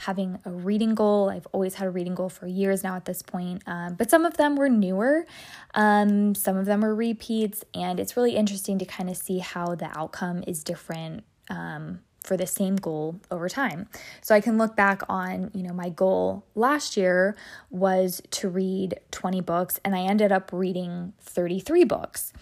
having 0.00 0.38
a 0.44 0.50
reading 0.50 0.94
goal. 0.94 1.30
I've 1.30 1.46
always 1.52 1.74
had 1.74 1.86
a 1.86 1.90
reading 1.90 2.14
goal 2.14 2.28
for 2.28 2.46
years 2.46 2.82
now 2.82 2.96
at 2.96 3.04
this 3.04 3.22
point, 3.22 3.62
um, 3.66 3.94
but 3.94 4.10
some 4.10 4.24
of 4.24 4.36
them 4.36 4.56
were 4.56 4.68
newer, 4.68 5.26
um, 5.74 6.34
some 6.34 6.56
of 6.56 6.66
them 6.66 6.80
were 6.80 6.94
repeats, 6.94 7.64
and 7.74 8.00
it's 8.00 8.16
really 8.16 8.36
interesting 8.36 8.78
to 8.78 8.84
kind 8.84 9.10
of 9.10 9.16
see 9.16 9.38
how 9.38 9.74
the 9.74 9.90
outcome 9.98 10.42
is 10.46 10.64
different. 10.64 11.24
Um, 11.48 12.00
for 12.22 12.36
the 12.36 12.46
same 12.46 12.76
goal 12.76 13.18
over 13.30 13.48
time. 13.48 13.88
So 14.20 14.34
I 14.34 14.40
can 14.40 14.58
look 14.58 14.76
back 14.76 15.02
on, 15.08 15.50
you 15.54 15.62
know, 15.62 15.72
my 15.72 15.88
goal 15.88 16.44
last 16.54 16.96
year 16.96 17.34
was 17.70 18.20
to 18.32 18.48
read 18.48 19.00
20 19.10 19.40
books 19.40 19.80
and 19.84 19.94
I 19.94 20.02
ended 20.02 20.30
up 20.30 20.50
reading 20.52 21.14
33 21.22 21.84
books. 21.84 22.32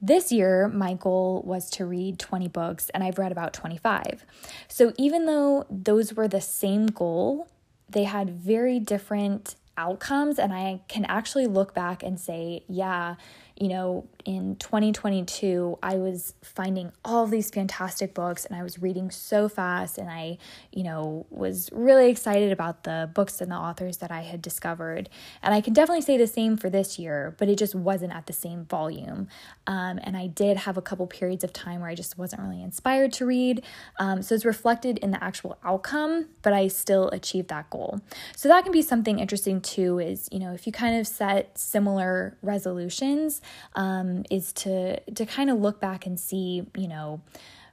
This 0.00 0.30
year, 0.30 0.68
my 0.68 0.94
goal 0.94 1.42
was 1.44 1.70
to 1.70 1.84
read 1.84 2.20
20 2.20 2.48
books, 2.48 2.88
and 2.90 3.02
I've 3.02 3.18
read 3.18 3.32
about 3.32 3.52
25. 3.52 4.24
So 4.68 4.92
even 4.96 5.26
though 5.26 5.66
those 5.68 6.14
were 6.14 6.28
the 6.28 6.40
same 6.40 6.86
goal, 6.86 7.48
they 7.88 8.04
had 8.04 8.30
very 8.30 8.78
different 8.78 9.56
outcomes. 9.76 10.38
And 10.38 10.52
I 10.52 10.82
can 10.88 11.04
actually 11.06 11.46
look 11.46 11.74
back 11.74 12.02
and 12.02 12.18
say, 12.20 12.64
yeah, 12.68 13.16
you 13.60 13.68
know, 13.68 14.06
in 14.24 14.56
2022, 14.56 15.78
I 15.82 15.96
was 15.96 16.34
finding 16.42 16.92
all 17.04 17.26
these 17.26 17.50
fantastic 17.50 18.14
books 18.14 18.44
and 18.44 18.54
I 18.54 18.62
was 18.62 18.80
reading 18.80 19.10
so 19.10 19.48
fast. 19.48 19.98
And 19.98 20.08
I, 20.10 20.38
you 20.70 20.84
know, 20.84 21.26
was 21.30 21.68
really 21.72 22.10
excited 22.10 22.52
about 22.52 22.84
the 22.84 23.10
books 23.14 23.40
and 23.40 23.50
the 23.50 23.56
authors 23.56 23.96
that 23.96 24.12
I 24.12 24.20
had 24.20 24.42
discovered. 24.42 25.08
And 25.42 25.54
I 25.54 25.60
can 25.60 25.72
definitely 25.72 26.02
say 26.02 26.16
the 26.16 26.26
same 26.26 26.56
for 26.56 26.70
this 26.70 26.98
year, 26.98 27.34
but 27.38 27.48
it 27.48 27.58
just 27.58 27.74
wasn't 27.74 28.14
at 28.14 28.26
the 28.26 28.32
same 28.32 28.64
volume. 28.66 29.28
Um, 29.66 29.98
and 30.02 30.16
I 30.16 30.26
did 30.26 30.58
have 30.58 30.76
a 30.76 30.82
couple 30.82 31.06
periods 31.06 31.42
of 31.42 31.52
time 31.52 31.80
where 31.80 31.90
I 31.90 31.94
just 31.94 32.16
wasn't 32.18 32.42
really 32.42 32.62
inspired 32.62 33.12
to 33.14 33.26
read. 33.26 33.64
Um, 33.98 34.22
so 34.22 34.34
it's 34.34 34.44
reflected 34.44 34.98
in 34.98 35.10
the 35.10 35.22
actual 35.24 35.58
outcome, 35.64 36.28
but 36.42 36.52
I 36.52 36.68
still 36.68 37.08
achieved 37.10 37.48
that 37.48 37.70
goal. 37.70 38.00
So 38.36 38.48
that 38.48 38.62
can 38.62 38.72
be 38.72 38.82
something 38.82 39.18
interesting 39.18 39.60
too, 39.60 39.98
is, 39.98 40.28
you 40.30 40.38
know, 40.38 40.52
if 40.52 40.66
you 40.66 40.72
kind 40.72 40.98
of 41.00 41.06
set 41.06 41.58
similar 41.58 42.36
resolutions, 42.42 43.40
um, 43.74 44.24
is 44.30 44.52
to 44.54 45.00
to 45.00 45.26
kind 45.26 45.50
of 45.50 45.58
look 45.58 45.80
back 45.80 46.06
and 46.06 46.18
see, 46.18 46.66
you 46.76 46.88
know, 46.88 47.20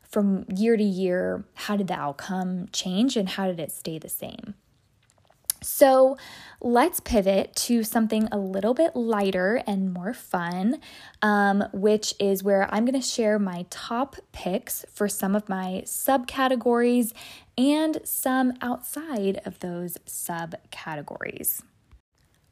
from 0.04 0.46
year 0.56 0.78
to 0.78 0.84
year, 0.84 1.46
how 1.56 1.76
did 1.76 1.88
the 1.88 1.94
outcome 2.00 2.68
change 2.72 3.18
and 3.18 3.30
how 3.30 3.48
did 3.48 3.60
it 3.60 3.72
stay 3.72 4.00
the 4.00 4.10
same? 4.10 4.56
So 5.66 6.16
let's 6.62 7.00
pivot 7.00 7.56
to 7.56 7.84
something 7.84 8.30
a 8.32 8.38
little 8.38 8.76
bit 8.76 8.96
lighter 8.96 9.64
and 9.66 9.92
more 9.92 10.14
fun, 10.14 10.80
um, 11.24 11.64
which 11.74 12.14
is 12.20 12.44
where 12.44 12.72
I'm 12.74 12.86
going 12.86 13.02
to 13.02 13.06
share 13.06 13.40
my 13.40 13.66
top 13.72 14.16
picks 14.32 14.86
for 14.94 15.10
some 15.10 15.36
of 15.36 15.50
my 15.50 15.82
subcategories 15.86 17.14
and 17.58 18.00
some 18.04 18.54
outside 18.62 19.42
of 19.44 19.60
those 19.60 19.98
subcategories. 20.06 21.64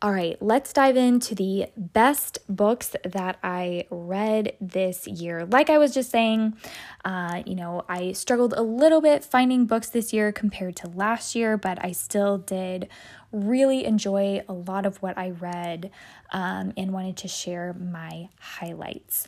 All 0.03 0.11
right, 0.11 0.35
let's 0.41 0.73
dive 0.73 0.97
into 0.97 1.33
the 1.33 1.67
best 1.77 2.39
books 2.49 2.93
that 3.05 3.37
I 3.41 3.85
read 3.89 4.51
this 4.59 5.07
year. 5.07 5.45
Like 5.45 5.69
I 5.69 5.77
was 5.77 5.93
just 5.93 6.11
saying, 6.11 6.57
uh, 7.05 7.41
you 7.45 7.55
know, 7.55 7.85
I 7.87 8.11
struggled 8.11 8.51
a 8.51 8.61
little 8.61 8.99
bit 8.99 9.23
finding 9.23 9.65
books 9.65 9.87
this 9.87 10.11
year 10.11 10.33
compared 10.33 10.75
to 10.77 10.89
last 10.89 11.35
year, 11.35 11.55
but 11.55 11.77
I 11.81 11.93
still 11.93 12.37
did 12.37 12.89
really 13.33 13.83
enjoy 13.83 14.41
a 14.47 14.53
lot 14.53 14.85
of 14.85 15.01
what 15.01 15.17
I 15.17 15.31
read 15.31 15.91
um, 16.31 16.71
and 16.77 16.93
wanted 16.93 17.17
to 17.17 17.27
share 17.27 17.73
my 17.73 18.29
highlights. 18.39 19.27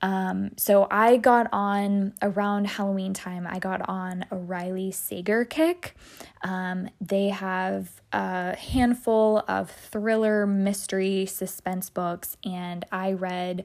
Um, 0.00 0.52
so 0.56 0.88
I 0.90 1.18
got 1.18 1.48
on 1.52 2.14
around 2.22 2.66
Halloween 2.66 3.14
time, 3.14 3.46
I 3.46 3.58
got 3.58 3.88
on 3.88 4.24
a 4.30 4.36
Riley 4.36 4.90
Sager 4.90 5.44
kick. 5.44 5.94
Um, 6.42 6.88
they 7.00 7.28
have 7.28 8.00
a 8.12 8.56
handful 8.56 9.44
of 9.46 9.70
thriller, 9.70 10.46
mystery, 10.46 11.26
suspense 11.26 11.90
books, 11.90 12.36
and 12.44 12.84
I 12.90 13.12
read 13.12 13.64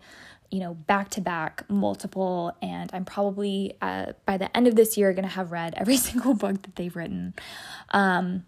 you 0.50 0.60
know, 0.60 0.76
back 0.76 1.10
to 1.10 1.22
back, 1.22 1.70
multiple, 1.70 2.56
and 2.62 2.90
I'm 2.94 3.04
probably 3.04 3.76
uh, 3.82 4.14
by 4.26 4.38
the 4.38 4.56
end 4.56 4.68
of 4.68 4.76
this 4.76 4.98
year 4.98 5.12
going 5.12 5.24
to 5.24 5.30
have 5.30 5.52
read 5.52 5.74
every 5.76 5.98
single 5.98 6.34
book 6.34 6.62
that 6.62 6.76
they've 6.76 6.96
written. 6.96 7.34
Um, 7.90 8.46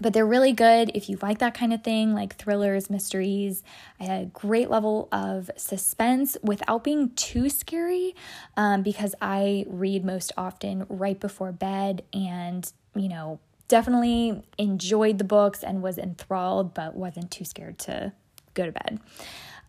but 0.00 0.12
they're 0.12 0.26
really 0.26 0.52
good 0.52 0.90
if 0.94 1.08
you 1.08 1.18
like 1.22 1.38
that 1.38 1.54
kind 1.54 1.72
of 1.72 1.82
thing, 1.82 2.14
like 2.14 2.36
thrillers, 2.36 2.90
mysteries. 2.90 3.62
A 4.00 4.28
great 4.32 4.70
level 4.70 5.08
of 5.12 5.50
suspense 5.56 6.36
without 6.42 6.84
being 6.84 7.10
too 7.10 7.48
scary 7.48 8.14
um, 8.56 8.82
because 8.82 9.14
I 9.20 9.64
read 9.68 10.04
most 10.04 10.32
often 10.36 10.86
right 10.88 11.18
before 11.18 11.52
bed 11.52 12.02
and, 12.12 12.70
you 12.94 13.08
know, 13.08 13.40
definitely 13.68 14.42
enjoyed 14.58 15.18
the 15.18 15.24
books 15.24 15.62
and 15.62 15.82
was 15.82 15.98
enthralled, 15.98 16.74
but 16.74 16.94
wasn't 16.94 17.30
too 17.30 17.44
scared 17.44 17.78
to 17.80 18.12
go 18.54 18.66
to 18.66 18.72
bed. 18.72 19.00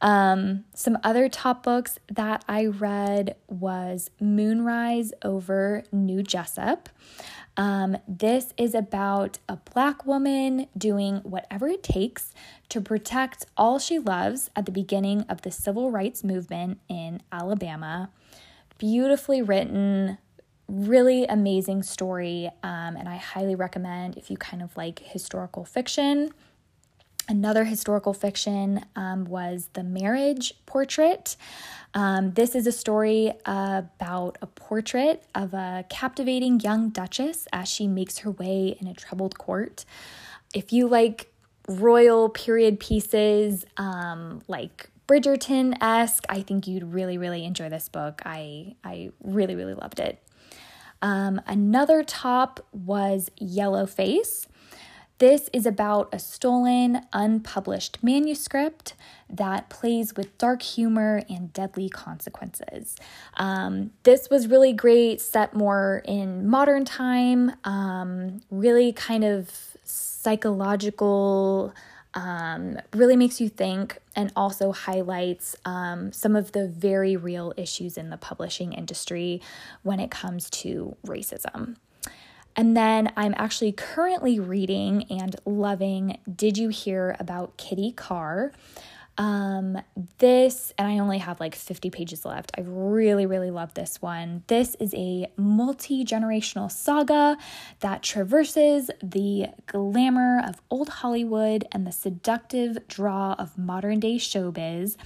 Um, 0.02 0.66
some 0.74 0.98
other 1.04 1.30
top 1.30 1.64
books 1.64 1.98
that 2.12 2.44
I 2.48 2.66
read 2.66 3.36
was 3.48 4.12
Moonrise 4.20 5.14
over 5.24 5.84
New 5.92 6.22
Jessup. 6.22 6.90
Um, 7.58 7.98
this 8.08 8.54
is 8.58 8.76
about 8.76 9.40
a 9.48 9.58
black 9.58 10.06
woman 10.06 10.68
doing 10.78 11.18
whatever 11.18 11.68
it 11.68 11.84
takes 11.84 12.34
to 12.70 12.82
protect 12.82 13.46
all 13.56 13.80
she 13.80 13.98
loves 13.98 14.50
at 14.56 14.66
the 14.66 14.72
beginning 14.72 15.22
of 15.30 15.42
the 15.44 15.52
civil 15.52 15.92
rights 15.92 16.24
movement 16.24 16.80
in 16.90 17.22
Alabama. 17.32 18.10
Beautifully 18.78 19.42
written, 19.42 20.18
really 20.68 21.26
amazing 21.26 21.84
story, 21.84 22.50
um, 22.62 22.98
and 22.98 23.08
I 23.08 23.16
highly 23.16 23.56
recommend 23.56 24.18
if 24.18 24.30
you 24.30 24.36
kind 24.36 24.62
of 24.62 24.76
like 24.76 25.00
historical 25.00 25.64
fiction. 25.64 26.32
Another 27.28 27.64
historical 27.64 28.14
fiction 28.14 28.86
um, 28.96 29.26
was 29.26 29.70
The 29.74 29.84
Marriage 29.84 30.54
Portrait. 30.66 31.36
Um, 31.96 32.34
this 32.34 32.54
is 32.54 32.68
a 32.68 32.72
story 32.72 33.34
about 33.46 34.38
a 34.42 34.48
portrait 34.48 35.24
of 35.34 35.54
a 35.54 35.86
captivating 35.90 36.60
young 36.60 36.90
duchess 36.90 37.48
as 37.52 37.68
she 37.68 37.88
makes 37.88 38.20
her 38.20 38.32
way 38.32 38.78
in 38.80 38.88
a 38.88 38.94
troubled 38.94 39.40
court. 39.40 39.86
If 40.54 40.72
you 40.72 40.88
like 40.88 41.32
royal 41.68 42.30
period 42.30 42.80
pieces, 42.80 43.66
um, 43.78 44.42
like 44.48 44.90
Bridgerton 45.08 45.76
esque, 45.82 46.26
I 46.30 46.42
think 46.42 46.68
you'd 46.68 46.84
really, 46.84 47.18
really 47.18 47.44
enjoy 47.44 47.70
this 47.70 47.90
book. 47.90 48.22
I, 48.26 48.76
I 48.84 49.12
really, 49.24 49.56
really 49.56 49.74
loved 49.74 50.00
it. 50.00 50.22
Um, 51.02 51.42
another 51.48 52.04
top 52.04 52.66
was 52.72 53.32
Yellow 53.38 53.86
Face. 53.86 54.48
This 55.18 55.50
is 55.54 55.66
about 55.66 56.10
a 56.14 56.20
stolen, 56.20 57.02
unpublished 57.14 58.00
manuscript 58.04 58.96
that 59.30 59.70
plays 59.70 60.14
with 60.16 60.38
dark 60.38 60.62
humor 60.62 61.24
and 61.30 61.54
deadly 61.54 61.88
consequences. 61.88 62.98
Um, 63.36 63.92
this 64.04 64.30
was 64.30 64.48
really 64.48 64.74
great, 64.74 65.22
set 65.22 65.54
more 65.54 66.02
in 66.06 66.48
modern 66.48 66.84
time, 66.84 67.54
um, 67.64 68.42
really 68.52 68.92
kind 68.92 69.24
of 69.24 69.78
psychological 69.86 71.74
um, 72.16 72.78
really 72.94 73.16
makes 73.16 73.42
you 73.42 73.50
think 73.50 74.00
and 74.16 74.32
also 74.36 74.72
highlights 74.72 75.56
um, 75.66 76.12
some 76.14 76.36
of 76.36 76.54
the 76.54 76.68
very 76.68 77.16
real 77.16 77.54
issues 77.58 77.98
in 77.98 78.10
the 78.10 78.18
publishing 78.18 78.74
industry 78.74 79.42
when 79.84 80.00
it 80.00 80.12
comes 80.12 80.50
to 80.50 80.96
racism. 81.06 81.76
And 82.56 82.76
then 82.76 83.12
I'm 83.18 83.34
actually 83.38 83.74
currently 83.74 84.40
reading 84.40 85.06
and 85.10 85.36
loving 85.46 86.20
Did 86.34 86.58
You 86.58 86.70
Hear 86.70 87.16
About 87.20 87.58
Kitty 87.58 87.92
Karr? 87.92 88.54
Um, 89.18 89.78
this, 90.18 90.74
and 90.78 90.88
I 90.90 91.00
only 91.00 91.20
have 91.20 91.40
like 91.40 91.56
50 91.56 91.90
pages 91.90 92.26
left. 92.26 92.52
I 92.58 92.62
really, 92.66 93.26
really 93.26 93.50
love 93.50 93.74
this 93.74 94.02
one. 94.02 94.44
This 94.48 94.76
is 94.76 94.94
a 94.94 95.28
multi 95.38 96.04
generational 96.04 96.70
saga 96.70 97.38
that 97.80 98.04
traverses 98.04 98.92
the 99.02 99.48
glamour 99.68 100.42
of 100.46 100.62
old 100.70 100.90
Hollywood 100.90 101.66
and 101.72 101.88
the 101.88 101.94
seductive 101.94 102.86
draw 102.90 103.36
of 103.40 103.58
modern 103.58 104.02
day 104.02 104.16
showbiz 104.16 104.98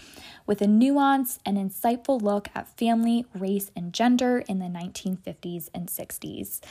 with 0.47 0.61
a 0.63 0.65
nuanced 0.65 1.37
and 1.45 1.57
insightful 1.57 2.19
look 2.19 2.47
at 2.55 2.67
family, 2.79 3.25
race, 3.35 3.69
and 3.75 3.93
gender 3.93 4.39
in 4.39 4.57
the 4.57 4.65
1950s 4.65 5.69
and 5.75 5.87
60s. 5.87 6.61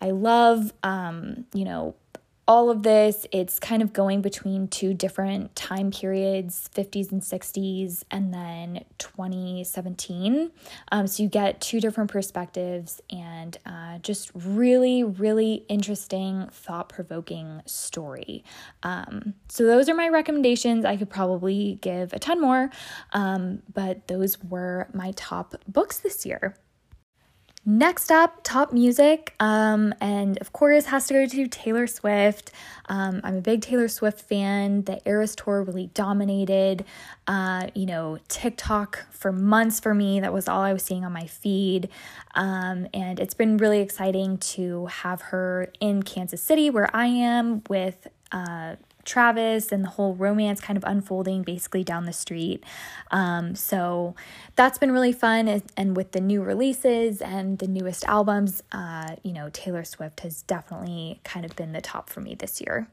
I 0.00 0.10
love, 0.10 0.72
um, 0.82 1.44
you 1.52 1.64
know, 1.64 1.94
all 2.48 2.70
of 2.70 2.82
this, 2.82 3.26
it's 3.30 3.58
kind 3.58 3.82
of 3.82 3.92
going 3.92 4.22
between 4.22 4.68
two 4.68 4.94
different 4.94 5.54
time 5.54 5.90
periods 5.90 6.70
50s 6.74 7.12
and 7.12 7.20
60s, 7.20 8.04
and 8.10 8.32
then 8.32 8.86
2017. 8.96 10.50
Um, 10.90 11.06
so 11.06 11.22
you 11.22 11.28
get 11.28 11.60
two 11.60 11.78
different 11.78 12.10
perspectives 12.10 13.02
and 13.10 13.58
uh, 13.66 13.98
just 13.98 14.30
really, 14.34 15.04
really 15.04 15.66
interesting, 15.68 16.48
thought 16.50 16.88
provoking 16.88 17.60
story. 17.66 18.44
Um, 18.82 19.34
so 19.50 19.64
those 19.64 19.90
are 19.90 19.94
my 19.94 20.08
recommendations. 20.08 20.86
I 20.86 20.96
could 20.96 21.10
probably 21.10 21.78
give 21.82 22.14
a 22.14 22.18
ton 22.18 22.40
more, 22.40 22.70
um, 23.12 23.62
but 23.74 24.08
those 24.08 24.42
were 24.42 24.88
my 24.94 25.12
top 25.16 25.54
books 25.68 25.98
this 25.98 26.24
year. 26.24 26.56
Next 27.70 28.10
up, 28.10 28.40
top 28.44 28.72
music, 28.72 29.34
um, 29.40 29.92
and 30.00 30.38
of 30.38 30.54
course, 30.54 30.86
has 30.86 31.06
to 31.08 31.12
go 31.12 31.26
to 31.26 31.46
Taylor 31.48 31.86
Swift. 31.86 32.50
Um, 32.86 33.20
I'm 33.22 33.36
a 33.36 33.40
big 33.42 33.60
Taylor 33.60 33.88
Swift 33.88 34.22
fan. 34.22 34.84
The 34.84 35.06
Eras 35.06 35.36
tour 35.36 35.62
really 35.64 35.88
dominated, 35.88 36.86
uh, 37.26 37.66
you 37.74 37.84
know, 37.84 38.20
TikTok 38.28 39.04
for 39.10 39.32
months 39.32 39.80
for 39.80 39.92
me. 39.92 40.18
That 40.18 40.32
was 40.32 40.48
all 40.48 40.62
I 40.62 40.72
was 40.72 40.82
seeing 40.82 41.04
on 41.04 41.12
my 41.12 41.26
feed. 41.26 41.90
Um, 42.34 42.86
and 42.94 43.20
it's 43.20 43.34
been 43.34 43.58
really 43.58 43.80
exciting 43.80 44.38
to 44.38 44.86
have 44.86 45.20
her 45.20 45.70
in 45.78 46.02
Kansas 46.04 46.40
City, 46.40 46.70
where 46.70 46.88
I 46.96 47.08
am, 47.08 47.64
with 47.68 48.08
uh, 48.32 48.76
Travis 49.08 49.72
and 49.72 49.82
the 49.82 49.88
whole 49.88 50.14
romance 50.14 50.60
kind 50.60 50.76
of 50.76 50.84
unfolding 50.84 51.42
basically 51.42 51.82
down 51.82 52.04
the 52.04 52.12
street. 52.12 52.62
Um, 53.10 53.54
so 53.54 54.14
that's 54.54 54.78
been 54.78 54.92
really 54.92 55.12
fun. 55.12 55.62
And 55.76 55.96
with 55.96 56.12
the 56.12 56.20
new 56.20 56.42
releases 56.42 57.20
and 57.20 57.58
the 57.58 57.66
newest 57.66 58.04
albums, 58.04 58.62
uh, 58.70 59.16
you 59.24 59.32
know, 59.32 59.50
Taylor 59.52 59.84
Swift 59.84 60.20
has 60.20 60.42
definitely 60.42 61.20
kind 61.24 61.44
of 61.44 61.56
been 61.56 61.72
the 61.72 61.80
top 61.80 62.10
for 62.10 62.20
me 62.20 62.34
this 62.34 62.60
year. 62.60 62.88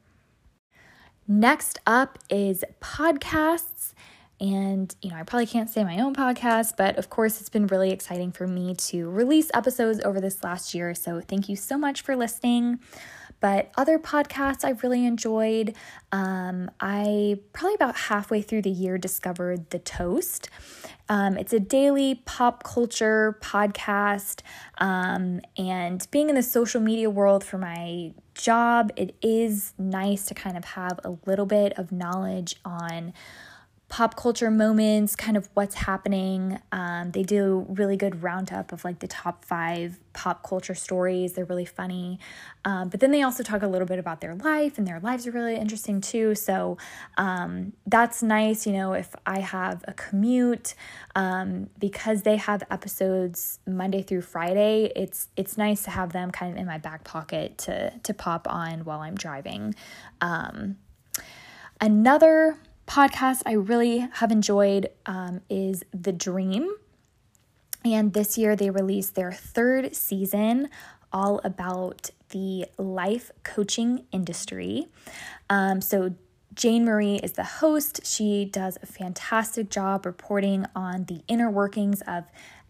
Next 1.27 1.79
up 1.85 2.19
is 2.29 2.63
podcasts. 2.81 3.93
And, 4.39 4.93
you 5.01 5.11
know, 5.11 5.15
I 5.15 5.23
probably 5.23 5.45
can't 5.45 5.69
say 5.69 5.83
my 5.85 5.97
own 5.99 6.13
podcast, 6.13 6.73
but 6.77 6.97
of 6.97 7.09
course, 7.09 7.39
it's 7.39 7.49
been 7.49 7.67
really 7.67 7.91
exciting 7.91 8.33
for 8.33 8.45
me 8.45 8.75
to 8.75 9.09
release 9.09 9.49
episodes 9.53 10.01
over 10.03 10.19
this 10.19 10.43
last 10.43 10.73
year. 10.73 10.93
So, 10.93 11.21
thank 11.21 11.47
you 11.47 11.55
so 11.55 11.77
much 11.77 12.01
for 12.01 12.17
listening. 12.17 12.79
But 13.39 13.71
other 13.77 13.99
podcasts 13.99 14.63
I've 14.63 14.81
really 14.83 15.05
enjoyed. 15.05 15.75
Um, 16.11 16.71
I 16.79 17.39
probably 17.53 17.75
about 17.75 17.95
halfway 17.95 18.41
through 18.41 18.63
the 18.63 18.69
year 18.69 18.97
discovered 18.97 19.69
The 19.69 19.79
Toast. 19.79 20.49
Um, 21.07 21.37
it's 21.37 21.53
a 21.53 21.59
daily 21.59 22.21
pop 22.25 22.63
culture 22.63 23.37
podcast. 23.41 24.41
Um, 24.79 25.41
and 25.57 26.05
being 26.11 26.29
in 26.29 26.35
the 26.35 26.43
social 26.43 26.81
media 26.81 27.09
world 27.09 27.43
for 27.43 27.57
my 27.57 28.13
job, 28.33 28.91
it 28.95 29.15
is 29.21 29.73
nice 29.77 30.25
to 30.25 30.33
kind 30.33 30.57
of 30.57 30.65
have 30.65 30.99
a 31.03 31.15
little 31.25 31.45
bit 31.45 31.73
of 31.77 31.91
knowledge 31.91 32.55
on 32.65 33.13
pop 33.87 34.15
culture 34.15 34.49
moments, 34.49 35.15
kind 35.15 35.37
of 35.37 35.47
what's 35.53 35.75
happening. 35.75 36.59
Um, 36.71 37.11
they 37.11 37.21
do 37.21 37.67
really 37.69 37.95
good 37.95 38.23
roundup 38.23 38.71
of 38.71 38.83
like 38.83 38.99
the 38.99 39.07
top 39.07 39.45
five 39.45 39.99
pop 40.13 40.41
culture 40.41 40.73
stories. 40.73 41.33
They're 41.33 41.45
really 41.45 41.65
funny. 41.65 42.19
Um, 42.63 42.89
but 42.89 42.99
then 42.99 43.11
they 43.11 43.21
also 43.21 43.43
talk 43.43 43.61
a 43.61 43.67
little 43.67 43.87
bit 43.87 43.99
about 43.99 44.21
their 44.21 44.33
life, 44.33 44.79
and 44.79 44.87
their 44.87 44.99
lives 44.99 45.27
are 45.27 45.31
really 45.31 45.55
interesting 45.55 46.01
too. 46.01 46.33
So 46.33 46.77
um, 47.17 47.73
that's 47.85 48.23
nice, 48.23 48.65
you 48.65 48.73
know, 48.73 48.93
if 48.93 49.15
I 49.25 49.39
have 49.39 49.85
a 49.87 49.93
commute, 49.93 50.73
um, 51.15 51.69
because 51.79 52.23
they 52.23 52.37
have 52.37 52.63
episodes 52.71 53.59
Monday 53.67 54.01
through 54.01 54.23
Friday, 54.23 54.91
it's 54.95 55.27
it's 55.35 55.57
nice 55.57 55.83
to 55.83 55.91
have 55.91 56.11
them 56.11 56.31
kind 56.31 56.51
of 56.51 56.57
in 56.57 56.65
my 56.65 56.79
back 56.79 57.03
pocket 57.03 57.59
to 57.59 57.91
to 57.91 58.13
pop 58.15 58.47
on 58.49 58.83
while 58.83 59.01
I'm 59.01 59.15
driving. 59.15 59.75
Um, 60.21 60.77
another 61.79 62.57
podcast 62.87 63.41
I 63.45 63.53
really 63.53 64.07
have 64.13 64.31
enjoyed 64.31 64.89
um, 65.05 65.41
is 65.49 65.83
The 65.91 66.11
Dream. 66.11 66.71
And 67.83 68.13
this 68.13 68.37
year 68.37 68.55
they 68.55 68.69
released 68.69 69.15
their 69.15 69.31
third 69.31 69.95
season, 69.95 70.69
all 71.13 71.39
about 71.43 72.09
the 72.29 72.65
life 72.77 73.31
coaching 73.43 74.05
industry. 74.11 74.87
Um, 75.49 75.81
so, 75.81 76.15
Jane 76.53 76.85
Marie 76.85 77.15
is 77.15 77.33
the 77.33 77.43
host. 77.43 78.05
She 78.05 78.45
does 78.45 78.77
a 78.81 78.85
fantastic 78.85 79.69
job 79.69 80.05
reporting 80.05 80.65
on 80.73 81.03
the 81.03 81.21
inner 81.27 81.49
workings 81.49 82.01
of 82.07 82.23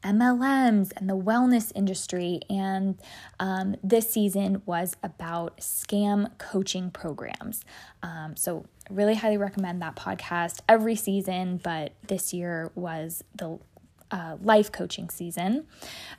MLMs 0.03 0.91
and 0.97 1.07
the 1.07 1.17
wellness 1.17 1.71
industry. 1.75 2.39
And 2.49 2.97
um, 3.39 3.75
this 3.83 4.09
season 4.09 4.63
was 4.65 4.95
about 5.03 5.57
scam 5.57 6.35
coaching 6.39 6.89
programs. 6.89 7.63
Um, 8.01 8.35
so, 8.35 8.65
really 8.89 9.15
highly 9.15 9.37
recommend 9.37 9.81
that 9.81 9.95
podcast 9.95 10.59
every 10.67 10.95
season, 10.95 11.59
but 11.63 11.93
this 12.07 12.33
year 12.33 12.71
was 12.75 13.23
the 13.35 13.59
uh, 14.11 14.37
life 14.41 14.71
coaching 14.71 15.09
season. 15.09 15.65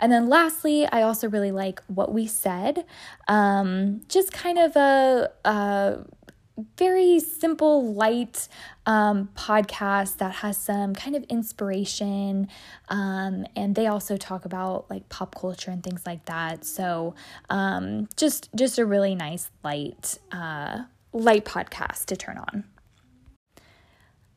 And 0.00 0.10
then 0.10 0.28
lastly, 0.28 0.86
I 0.86 1.02
also 1.02 1.28
really 1.28 1.52
like 1.52 1.82
What 1.86 2.12
We 2.12 2.26
Said. 2.26 2.84
Um, 3.28 4.02
just 4.08 4.32
kind 4.32 4.58
of 4.58 4.76
a, 4.76 5.30
a 5.44 5.98
very 6.78 7.20
simple, 7.20 7.92
light 7.94 8.48
um, 8.86 9.28
podcast 9.36 10.18
that 10.18 10.36
has 10.36 10.56
some 10.56 10.94
kind 10.94 11.14
of 11.14 11.22
inspiration. 11.24 12.48
Um, 12.88 13.46
and 13.54 13.74
they 13.74 13.86
also 13.86 14.16
talk 14.16 14.44
about 14.44 14.90
like 14.90 15.08
pop 15.08 15.34
culture 15.34 15.70
and 15.70 15.82
things 15.82 16.02
like 16.06 16.24
that. 16.26 16.64
So 16.64 17.14
um, 17.50 18.08
just 18.16 18.48
just 18.54 18.78
a 18.78 18.86
really 18.86 19.14
nice 19.14 19.50
light 19.62 20.18
uh, 20.32 20.84
light 21.16 21.44
podcast 21.44 22.06
to 22.06 22.16
turn 22.16 22.38
on. 22.38 22.64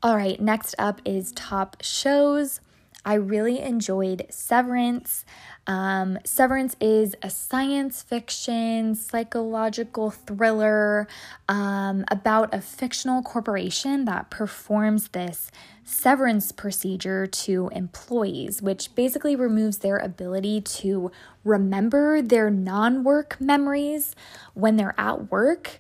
All 0.02 0.16
right, 0.16 0.40
next 0.40 0.76
up 0.80 1.02
is 1.04 1.34
top 1.34 1.78
shows. 1.82 2.62
I 3.06 3.16
really 3.16 3.60
enjoyed 3.60 4.26
Severance. 4.30 5.26
Um, 5.68 6.20
Severance 6.24 6.76
is 6.82 7.16
a 7.24 7.30
science 7.30 8.02
fiction, 8.02 8.94
psychological 8.96 10.12
thriller 10.12 11.08
um, 11.48 12.06
about 12.12 12.54
a 12.54 12.62
fictional 12.62 13.22
corporation 13.22 14.06
that 14.06 14.30
performs 14.30 15.10
this 15.10 15.52
severance 15.84 16.52
procedure 16.52 17.26
to 17.26 17.70
employees, 17.74 18.62
which 18.62 18.94
basically 18.96 19.36
removes 19.36 19.80
their 19.80 19.98
ability 19.98 20.62
to 20.62 21.12
remember 21.44 22.22
their 22.22 22.50
non 22.50 23.04
work 23.04 23.38
memories 23.40 24.16
when 24.54 24.76
they're 24.76 24.96
at 24.98 25.32
work 25.32 25.80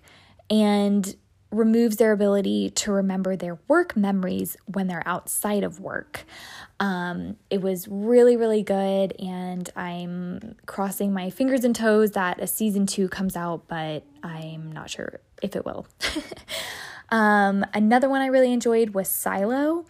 and 0.49 1.15
removes 1.51 1.97
their 1.97 2.12
ability 2.12 2.69
to 2.69 2.91
remember 2.91 3.35
their 3.35 3.57
work 3.67 3.95
memories 3.95 4.55
when 4.65 4.88
they're 4.88 5.07
outside 5.07 5.63
of 5.63 5.79
work. 5.79 6.25
Um, 6.79 7.38
it 7.49 7.62
was 7.62 7.88
really, 7.88 8.38
really 8.38 8.63
good, 8.63 9.13
and 9.19 9.69
I'm 9.75 10.55
crossing 10.65 11.12
my 11.12 11.29
fingers 11.29 11.63
and 11.63 11.75
toes 11.75 12.12
that 12.12 12.39
a 12.39 12.47
season 12.47 12.85
two 12.85 13.09
comes 13.09 13.35
out, 13.35 13.67
but 13.67 14.03
I'm 14.23 14.71
not 14.71 14.89
sure 14.89 15.19
if 15.41 15.55
it 15.55 15.65
will. 15.65 15.88
um, 17.09 17.65
another 17.73 18.09
one 18.09 18.21
I 18.21 18.27
really 18.27 18.53
enjoyed 18.53 18.91
was 18.91 19.09
Silo. 19.09 19.85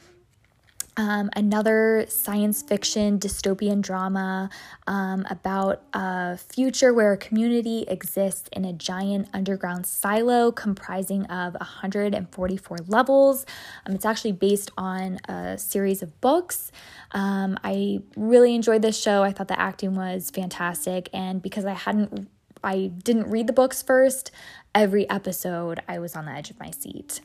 Um, 0.99 1.29
another 1.33 2.05
science 2.09 2.61
fiction 2.61 3.19
dystopian 3.19 3.81
drama 3.81 4.49
um, 4.85 5.25
about 5.29 5.81
a 5.93 6.35
future 6.35 6.93
where 6.93 7.13
a 7.13 7.17
community 7.17 7.85
exists 7.87 8.49
in 8.51 8.65
a 8.65 8.73
giant 8.73 9.29
underground 9.31 9.85
silo 9.85 10.51
comprising 10.51 11.23
of 11.27 11.53
144 11.53 12.77
levels. 12.87 13.45
Um, 13.85 13.95
it's 13.95 14.05
actually 14.05 14.33
based 14.33 14.71
on 14.77 15.19
a 15.29 15.57
series 15.57 16.03
of 16.03 16.19
books. 16.19 16.69
Um, 17.13 17.57
I 17.63 18.01
really 18.17 18.53
enjoyed 18.53 18.81
this 18.81 19.01
show. 19.01 19.23
I 19.23 19.31
thought 19.31 19.47
the 19.47 19.57
acting 19.57 19.95
was 19.95 20.29
fantastic, 20.29 21.07
and 21.13 21.41
because 21.41 21.63
I 21.63 21.75
hadn't 21.75 22.27
I 22.61 22.91
didn't 23.05 23.29
read 23.29 23.47
the 23.47 23.53
books 23.53 23.81
first. 23.81 24.31
Every 24.75 25.09
episode, 25.09 25.79
I 25.87 25.99
was 25.99 26.13
on 26.13 26.25
the 26.25 26.31
edge 26.31 26.49
of 26.49 26.59
my 26.59 26.71
seat. 26.71 27.21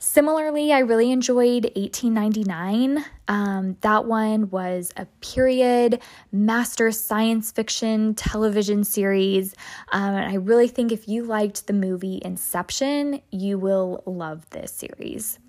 Similarly, 0.00 0.72
I 0.72 0.78
really 0.80 1.10
enjoyed 1.10 1.64
1899. 1.74 3.04
Um, 3.26 3.76
that 3.80 4.04
one 4.04 4.48
was 4.48 4.92
a 4.96 5.06
period 5.20 6.00
master 6.30 6.92
science 6.92 7.50
fiction 7.50 8.14
television 8.14 8.84
series. 8.84 9.54
Um, 9.90 10.14
and 10.14 10.30
I 10.30 10.34
really 10.34 10.68
think 10.68 10.92
if 10.92 11.08
you 11.08 11.24
liked 11.24 11.66
the 11.66 11.72
movie 11.72 12.20
Inception, 12.24 13.20
you 13.32 13.58
will 13.58 14.04
love 14.06 14.48
this 14.50 14.72
series. 14.72 15.40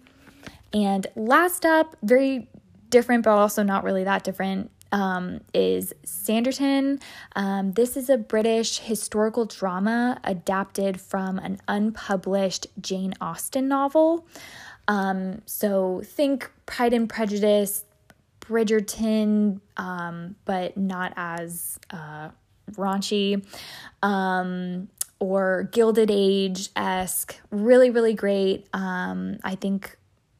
And 0.73 1.05
last 1.15 1.65
up, 1.65 1.95
very 2.01 2.47
different, 2.89 3.25
but 3.25 3.31
also 3.31 3.61
not 3.61 3.83
really 3.83 4.03
that 4.03 4.23
different, 4.23 4.71
um, 4.91 5.41
is 5.53 5.93
Sanditon. 6.05 7.01
Um, 7.35 7.73
this 7.73 7.97
is 7.97 8.09
a 8.09 8.17
British 8.17 8.79
historical 8.79 9.45
drama 9.45 10.19
adapted 10.23 10.99
from 10.99 11.39
an 11.39 11.59
unpublished 11.67 12.67
Jane 12.81 13.13
Austen 13.21 13.67
novel. 13.67 14.27
Um, 14.87 15.41
so 15.45 16.01
think 16.03 16.49
Pride 16.65 16.93
and 16.93 17.07
Prejudice, 17.07 17.85
Bridgerton, 18.41 19.61
um, 19.77 20.35
but 20.45 20.75
not 20.77 21.13
as 21.15 21.79
uh, 21.91 22.29
raunchy. 22.71 23.45
Um, 24.01 24.89
or 25.19 25.69
Gilded 25.73 26.09
Age 26.09 26.69
esque, 26.75 27.39
really, 27.51 27.89
really 27.89 28.13
great. 28.13 28.67
Um, 28.73 29.37
I 29.43 29.55
think 29.55 29.97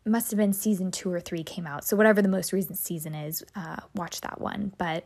must 0.09 0.31
have 0.31 0.37
been 0.37 0.53
season 0.53 0.91
two 0.91 1.11
or 1.11 1.19
three 1.19 1.43
came 1.43 1.65
out. 1.65 1.83
So 1.85 1.95
whatever 1.95 2.21
the 2.21 2.29
most 2.29 2.51
recent 2.51 2.77
season 2.77 3.15
is, 3.15 3.43
uh, 3.55 3.77
watch 3.95 4.21
that 4.21 4.41
one. 4.41 4.73
But 4.77 5.05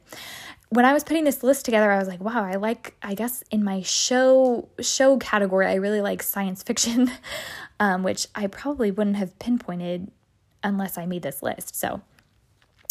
when 0.69 0.85
I 0.85 0.93
was 0.93 1.03
putting 1.03 1.23
this 1.23 1.43
list 1.43 1.65
together, 1.65 1.91
I 1.91 1.99
was 1.99 2.07
like, 2.07 2.21
wow, 2.21 2.43
I 2.43 2.55
like. 2.55 2.95
I 3.01 3.13
guess 3.13 3.43
in 3.51 3.63
my 3.63 3.81
show 3.81 4.69
show 4.79 5.17
category, 5.17 5.67
I 5.67 5.75
really 5.75 6.01
like 6.01 6.23
science 6.23 6.63
fiction, 6.63 7.11
um, 7.79 8.03
which 8.03 8.27
I 8.35 8.47
probably 8.47 8.91
wouldn't 8.91 9.17
have 9.17 9.37
pinpointed 9.39 10.11
unless 10.63 10.97
I 10.97 11.05
made 11.05 11.21
this 11.21 11.43
list. 11.43 11.75
So 11.75 12.01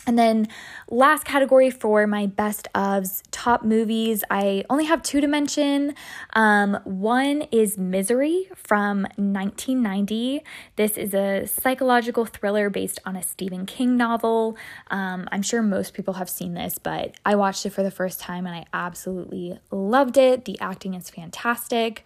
and 0.07 0.19
then 0.19 0.49
last 0.91 1.25
category 1.25 1.71
for 1.71 2.07
my 2.07 2.27
best 2.27 2.69
ofs 2.75 3.23
top 3.31 3.63
movies, 3.65 4.25
I 4.31 4.65
only 4.69 4.85
have 4.87 5.03
two 5.03 5.21
to 5.21 5.27
mention. 5.29 5.95
Um, 6.35 6.79
one 6.85 7.43
is 7.53 7.79
Misery 7.79 8.49
from 8.55 9.03
1990. 9.17 10.43
This 10.77 10.99
is 10.99 11.15
a 11.15 11.47
psychological 11.47 12.25
thriller 12.25 12.69
based 12.69 12.99
on 13.07 13.15
a 13.17 13.23
Stephen 13.23 13.65
King 13.65 13.97
novel. 13.97 14.57
Um, 14.91 15.29
I'm 15.31 15.43
sure 15.43 15.63
most 15.63 15.95
people 15.95 16.15
have 16.15 16.29
seen 16.29 16.55
this, 16.55 16.79
but 16.79 17.15
I 17.25 17.37
watched 17.37 17.65
it 17.65 17.71
for 17.71 17.83
the 17.83 17.91
first 17.91 18.19
time 18.19 18.47
and 18.47 18.57
I 18.57 18.65
absolutely 18.73 19.59
loved 19.71 20.17
it. 20.17 20.45
The 20.45 20.59
acting 20.61 20.95
is 20.95 21.11
fantastic. 21.11 22.05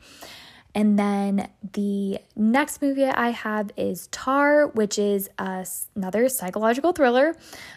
And 0.76 0.98
then 0.98 1.48
the 1.72 2.18
next 2.36 2.82
movie 2.82 3.06
I 3.06 3.30
have 3.30 3.70
is 3.78 4.08
Tar, 4.08 4.66
which 4.66 4.98
is 4.98 5.30
a, 5.38 5.66
another 5.94 6.28
psychological 6.28 6.92
thriller 6.92 7.34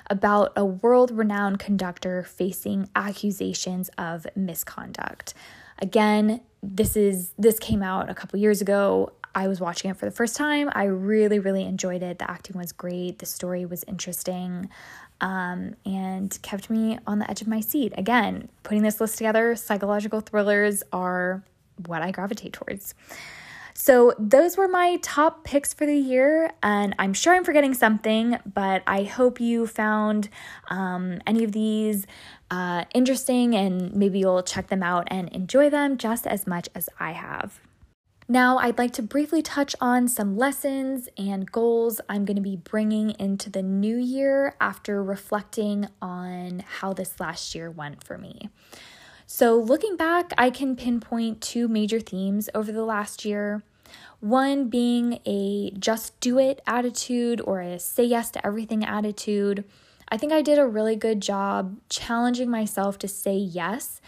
about 0.09 0.51
a 0.57 0.65
world 0.65 1.09
renowned 1.09 1.59
conductor 1.59 2.23
facing 2.23 2.89
accusations 2.97 3.89
of 3.97 4.27
misconduct. 4.35 5.33
Again, 5.81 6.41
this 6.62 6.97
is 6.97 7.31
this 7.38 7.57
came 7.57 7.81
out 7.81 8.09
a 8.09 8.13
couple 8.13 8.38
years 8.38 8.59
ago. 8.59 9.13
I 9.33 9.47
was 9.47 9.62
watching 9.62 9.89
it 9.89 9.95
for 9.95 10.05
the 10.05 10.12
first 10.12 10.35
time. 10.35 10.69
I 10.73 10.83
really, 10.83 11.39
really 11.39 11.63
enjoyed 11.63 12.03
it. 12.03 12.19
The 12.19 12.29
acting 12.29 12.57
was 12.57 12.73
great. 12.73 13.19
The 13.19 13.25
story 13.25 13.65
was 13.65 13.85
interesting 13.85 14.69
um, 15.21 15.75
and 15.85 16.38
kept 16.41 16.69
me 16.69 16.99
on 17.07 17.19
the 17.19 17.31
edge 17.31 17.41
of 17.41 17.47
my 17.47 17.62
seat. 17.62 17.93
Again, 17.95 18.49
putting 18.63 18.83
this 18.83 18.99
list 18.99 19.17
together, 19.17 19.55
psychological 19.55 20.19
thrillers 20.19 20.83
are 20.91 21.43
what 21.87 22.01
I 22.01 22.11
gravitate 22.11 22.53
towards. 22.53 22.93
So, 23.73 24.13
those 24.19 24.57
were 24.57 24.67
my 24.67 24.97
top 25.01 25.45
picks 25.45 25.73
for 25.73 25.85
the 25.85 25.95
year, 25.95 26.51
and 26.61 26.93
I'm 26.99 27.13
sure 27.13 27.33
I'm 27.33 27.45
forgetting 27.45 27.73
something, 27.73 28.37
but 28.45 28.83
I 28.85 29.03
hope 29.03 29.39
you 29.39 29.67
found 29.67 30.27
um, 30.67 31.21
any 31.25 31.45
of 31.45 31.53
these 31.53 32.05
uh, 32.51 32.85
interesting 32.93 33.55
and 33.55 33.93
maybe 33.95 34.19
you'll 34.19 34.43
check 34.43 34.67
them 34.67 34.83
out 34.83 35.07
and 35.07 35.29
enjoy 35.29 35.69
them 35.69 35.97
just 35.97 36.27
as 36.27 36.47
much 36.47 36.67
as 36.75 36.89
I 36.99 37.11
have. 37.11 37.61
Now, 38.31 38.59
I'd 38.59 38.77
like 38.77 38.93
to 38.93 39.01
briefly 39.01 39.41
touch 39.41 39.75
on 39.81 40.07
some 40.07 40.37
lessons 40.37 41.09
and 41.17 41.51
goals 41.51 41.99
I'm 42.07 42.25
going 42.25 42.35
to 42.35 42.43
be 42.43 42.57
bringing 42.57 43.11
into 43.11 43.49
the 43.49 43.63
new 43.63 43.97
year 43.97 44.55
after 44.61 45.03
reflecting 45.03 45.87
on 45.99 46.63
how 46.79 46.93
this 46.93 47.19
last 47.19 47.55
year 47.55 47.71
went 47.71 48.03
for 48.03 48.19
me. 48.19 48.49
So, 49.31 49.55
looking 49.57 49.95
back, 49.95 50.33
I 50.39 50.49
can 50.49 50.75
pinpoint 50.75 51.39
two 51.39 51.67
major 51.67 51.99
themes 51.99 52.49
over 52.55 52.71
the 52.71 52.83
last 52.83 53.23
year. 53.23 53.61
One 54.21 54.69
being 54.69 55.19
a 55.23 55.69
just 55.77 56.19
do 56.19 56.39
it 56.39 56.63
attitude 56.65 57.39
or 57.39 57.61
a 57.61 57.77
say 57.77 58.05
yes 58.05 58.31
to 58.31 58.45
everything 58.45 58.83
attitude. 58.83 59.65
I 60.09 60.17
think 60.17 60.33
I 60.33 60.41
did 60.41 60.57
a 60.57 60.65
really 60.65 60.95
good 60.95 61.21
job 61.21 61.77
challenging 61.89 62.49
myself 62.49 62.97
to 62.99 63.07
say 63.07 63.35
yes 63.35 64.01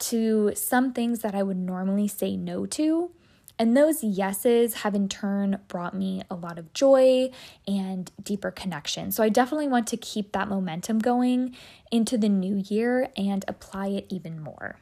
to 0.00 0.52
some 0.54 0.92
things 0.92 1.20
that 1.20 1.34
I 1.34 1.42
would 1.42 1.56
normally 1.56 2.06
say 2.06 2.36
no 2.36 2.66
to. 2.66 3.10
And 3.58 3.76
those 3.76 4.04
yeses 4.04 4.74
have 4.74 4.94
in 4.94 5.08
turn 5.08 5.60
brought 5.68 5.94
me 5.94 6.22
a 6.30 6.34
lot 6.34 6.58
of 6.58 6.72
joy 6.74 7.30
and 7.66 8.10
deeper 8.22 8.50
connection. 8.50 9.12
So 9.12 9.22
I 9.22 9.28
definitely 9.28 9.68
want 9.68 9.86
to 9.88 9.96
keep 9.96 10.32
that 10.32 10.48
momentum 10.48 10.98
going 10.98 11.56
into 11.90 12.18
the 12.18 12.28
new 12.28 12.62
year 12.68 13.08
and 13.16 13.44
apply 13.48 13.88
it 13.88 14.06
even 14.10 14.42
more. 14.42 14.76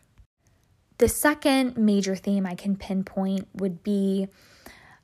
The 0.98 1.08
second 1.08 1.76
major 1.76 2.16
theme 2.16 2.46
I 2.46 2.54
can 2.54 2.76
pinpoint 2.76 3.48
would 3.54 3.82
be 3.82 4.28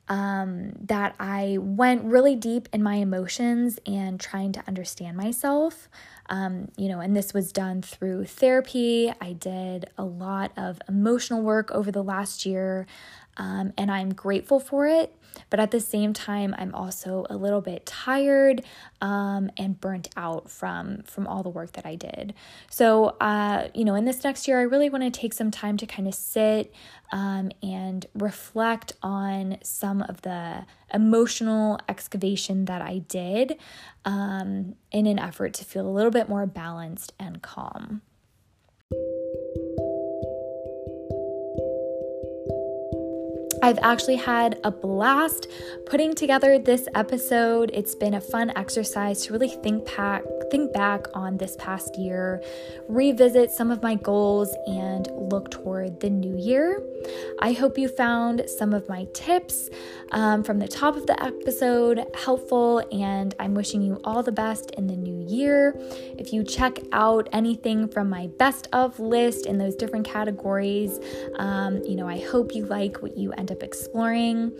um, 0.07 0.73
that 0.81 1.15
I 1.19 1.57
went 1.59 2.03
really 2.03 2.35
deep 2.35 2.67
in 2.73 2.83
my 2.83 2.95
emotions 2.95 3.79
and 3.85 4.19
trying 4.19 4.51
to 4.53 4.63
understand 4.67 5.15
myself. 5.15 5.87
Um, 6.31 6.69
you 6.77 6.87
know, 6.87 7.01
and 7.01 7.15
this 7.15 7.33
was 7.33 7.51
done 7.51 7.81
through 7.81 8.23
therapy. 8.25 9.11
I 9.19 9.33
did 9.33 9.89
a 9.97 10.05
lot 10.05 10.53
of 10.55 10.81
emotional 10.87 11.41
work 11.41 11.69
over 11.71 11.91
the 11.91 12.01
last 12.01 12.45
year, 12.45 12.87
um, 13.35 13.73
and 13.77 13.91
I'm 13.91 14.13
grateful 14.13 14.61
for 14.61 14.87
it. 14.87 15.13
But 15.49 15.59
at 15.59 15.71
the 15.71 15.79
same 15.79 16.13
time, 16.13 16.55
I'm 16.57 16.73
also 16.73 17.25
a 17.29 17.35
little 17.35 17.61
bit 17.61 17.85
tired 17.85 18.63
um, 19.01 19.51
and 19.57 19.79
burnt 19.79 20.09
out 20.15 20.49
from 20.49 21.03
from 21.03 21.27
all 21.27 21.43
the 21.43 21.49
work 21.49 21.73
that 21.73 21.85
I 21.85 21.95
did. 21.95 22.33
So, 22.69 23.17
uh, 23.19 23.69
you 23.73 23.85
know, 23.85 23.95
in 23.95 24.05
this 24.05 24.23
next 24.23 24.47
year, 24.47 24.59
I 24.59 24.63
really 24.63 24.89
want 24.89 25.03
to 25.03 25.11
take 25.11 25.33
some 25.33 25.51
time 25.51 25.77
to 25.77 25.85
kind 25.85 26.07
of 26.07 26.13
sit 26.13 26.73
um, 27.11 27.51
and 27.61 28.05
reflect 28.13 28.93
on 29.03 29.57
some 29.63 30.01
of 30.03 30.21
the 30.21 30.65
emotional 30.93 31.79
excavation 31.87 32.65
that 32.65 32.81
I 32.81 32.99
did 32.99 33.57
um, 34.05 34.75
in 34.91 35.07
an 35.07 35.19
effort 35.19 35.53
to 35.55 35.65
feel 35.65 35.87
a 35.87 35.91
little 35.91 36.11
bit 36.11 36.29
more 36.29 36.45
balanced 36.45 37.13
and 37.19 37.41
calm. 37.41 38.01
I've 43.63 43.77
actually 43.83 44.15
had 44.15 44.59
a 44.63 44.71
blast 44.71 45.47
putting 45.85 46.15
together 46.15 46.57
this 46.57 46.87
episode. 46.95 47.69
It's 47.73 47.93
been 47.93 48.15
a 48.15 48.21
fun 48.21 48.51
exercise 48.55 49.25
to 49.25 49.33
really 49.33 49.49
think 49.49 49.85
back, 49.85 50.23
think 50.49 50.73
back 50.73 51.05
on 51.13 51.37
this 51.37 51.55
past 51.57 51.95
year, 51.95 52.41
revisit 52.87 53.51
some 53.51 53.69
of 53.69 53.83
my 53.83 53.95
goals, 53.95 54.55
and 54.65 55.07
look 55.11 55.51
toward 55.51 55.99
the 55.99 56.09
new 56.09 56.35
year. 56.37 56.81
I 57.39 57.53
hope 57.53 57.77
you 57.77 57.87
found 57.87 58.43
some 58.47 58.73
of 58.73 58.89
my 58.89 59.07
tips 59.13 59.69
um, 60.11 60.43
from 60.43 60.59
the 60.59 60.67
top 60.67 60.95
of 60.95 61.05
the 61.05 61.21
episode 61.23 62.03
helpful, 62.15 62.79
and 62.91 63.35
I'm 63.39 63.53
wishing 63.53 63.81
you 63.81 63.99
all 64.03 64.23
the 64.23 64.31
best 64.31 64.71
in 64.71 64.87
the 64.87 64.95
new 64.95 65.25
year. 65.27 65.75
If 66.17 66.33
you 66.33 66.43
check 66.43 66.79
out 66.91 67.29
anything 67.31 67.87
from 67.87 68.09
my 68.09 68.27
best 68.37 68.67
of 68.73 68.99
list 68.99 69.45
in 69.45 69.59
those 69.59 69.75
different 69.75 70.07
categories, 70.07 70.99
um, 71.35 71.83
you 71.83 71.95
know, 71.95 72.07
I 72.07 72.19
hope 72.19 72.55
you 72.55 72.65
like 72.65 73.01
what 73.01 73.17
you 73.17 73.31
up 73.51 73.63
exploring. 73.63 74.51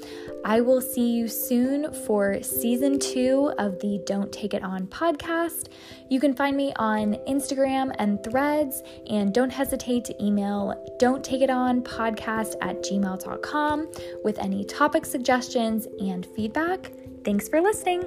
I 0.46 0.62
will 0.62 0.82
see 0.82 1.12
you 1.12 1.28
soon 1.28 1.92
for 2.06 2.42
season 2.44 3.00
two 3.00 3.52
of 3.58 3.80
the 3.80 4.02
Don't 4.06 4.32
Take 4.32 4.54
It 4.54 4.64
On 4.64 4.88
podcast. 4.88 5.70
You 6.10 6.20
can 6.20 6.36
find 6.36 6.56
me 6.56 6.74
on 6.76 7.16
Instagram 7.28 7.96
and 7.98 8.24
threads, 8.24 8.84
and 9.10 9.34
don't 9.34 9.50
hesitate 9.50 10.06
to 10.06 10.24
email 10.24 10.76
Don't 11.00 11.24
Take 11.24 11.42
It 11.42 11.50
On 11.50 11.82
podcast 11.82 12.56
at 12.62 12.84
gmail.com 12.84 13.92
with 14.24 14.38
any 14.40 14.64
topic 14.66 15.06
suggestions 15.06 15.88
and 16.00 16.28
feedback. 16.36 16.92
Thanks 17.24 17.50
for 17.50 17.62
listening. 17.62 18.04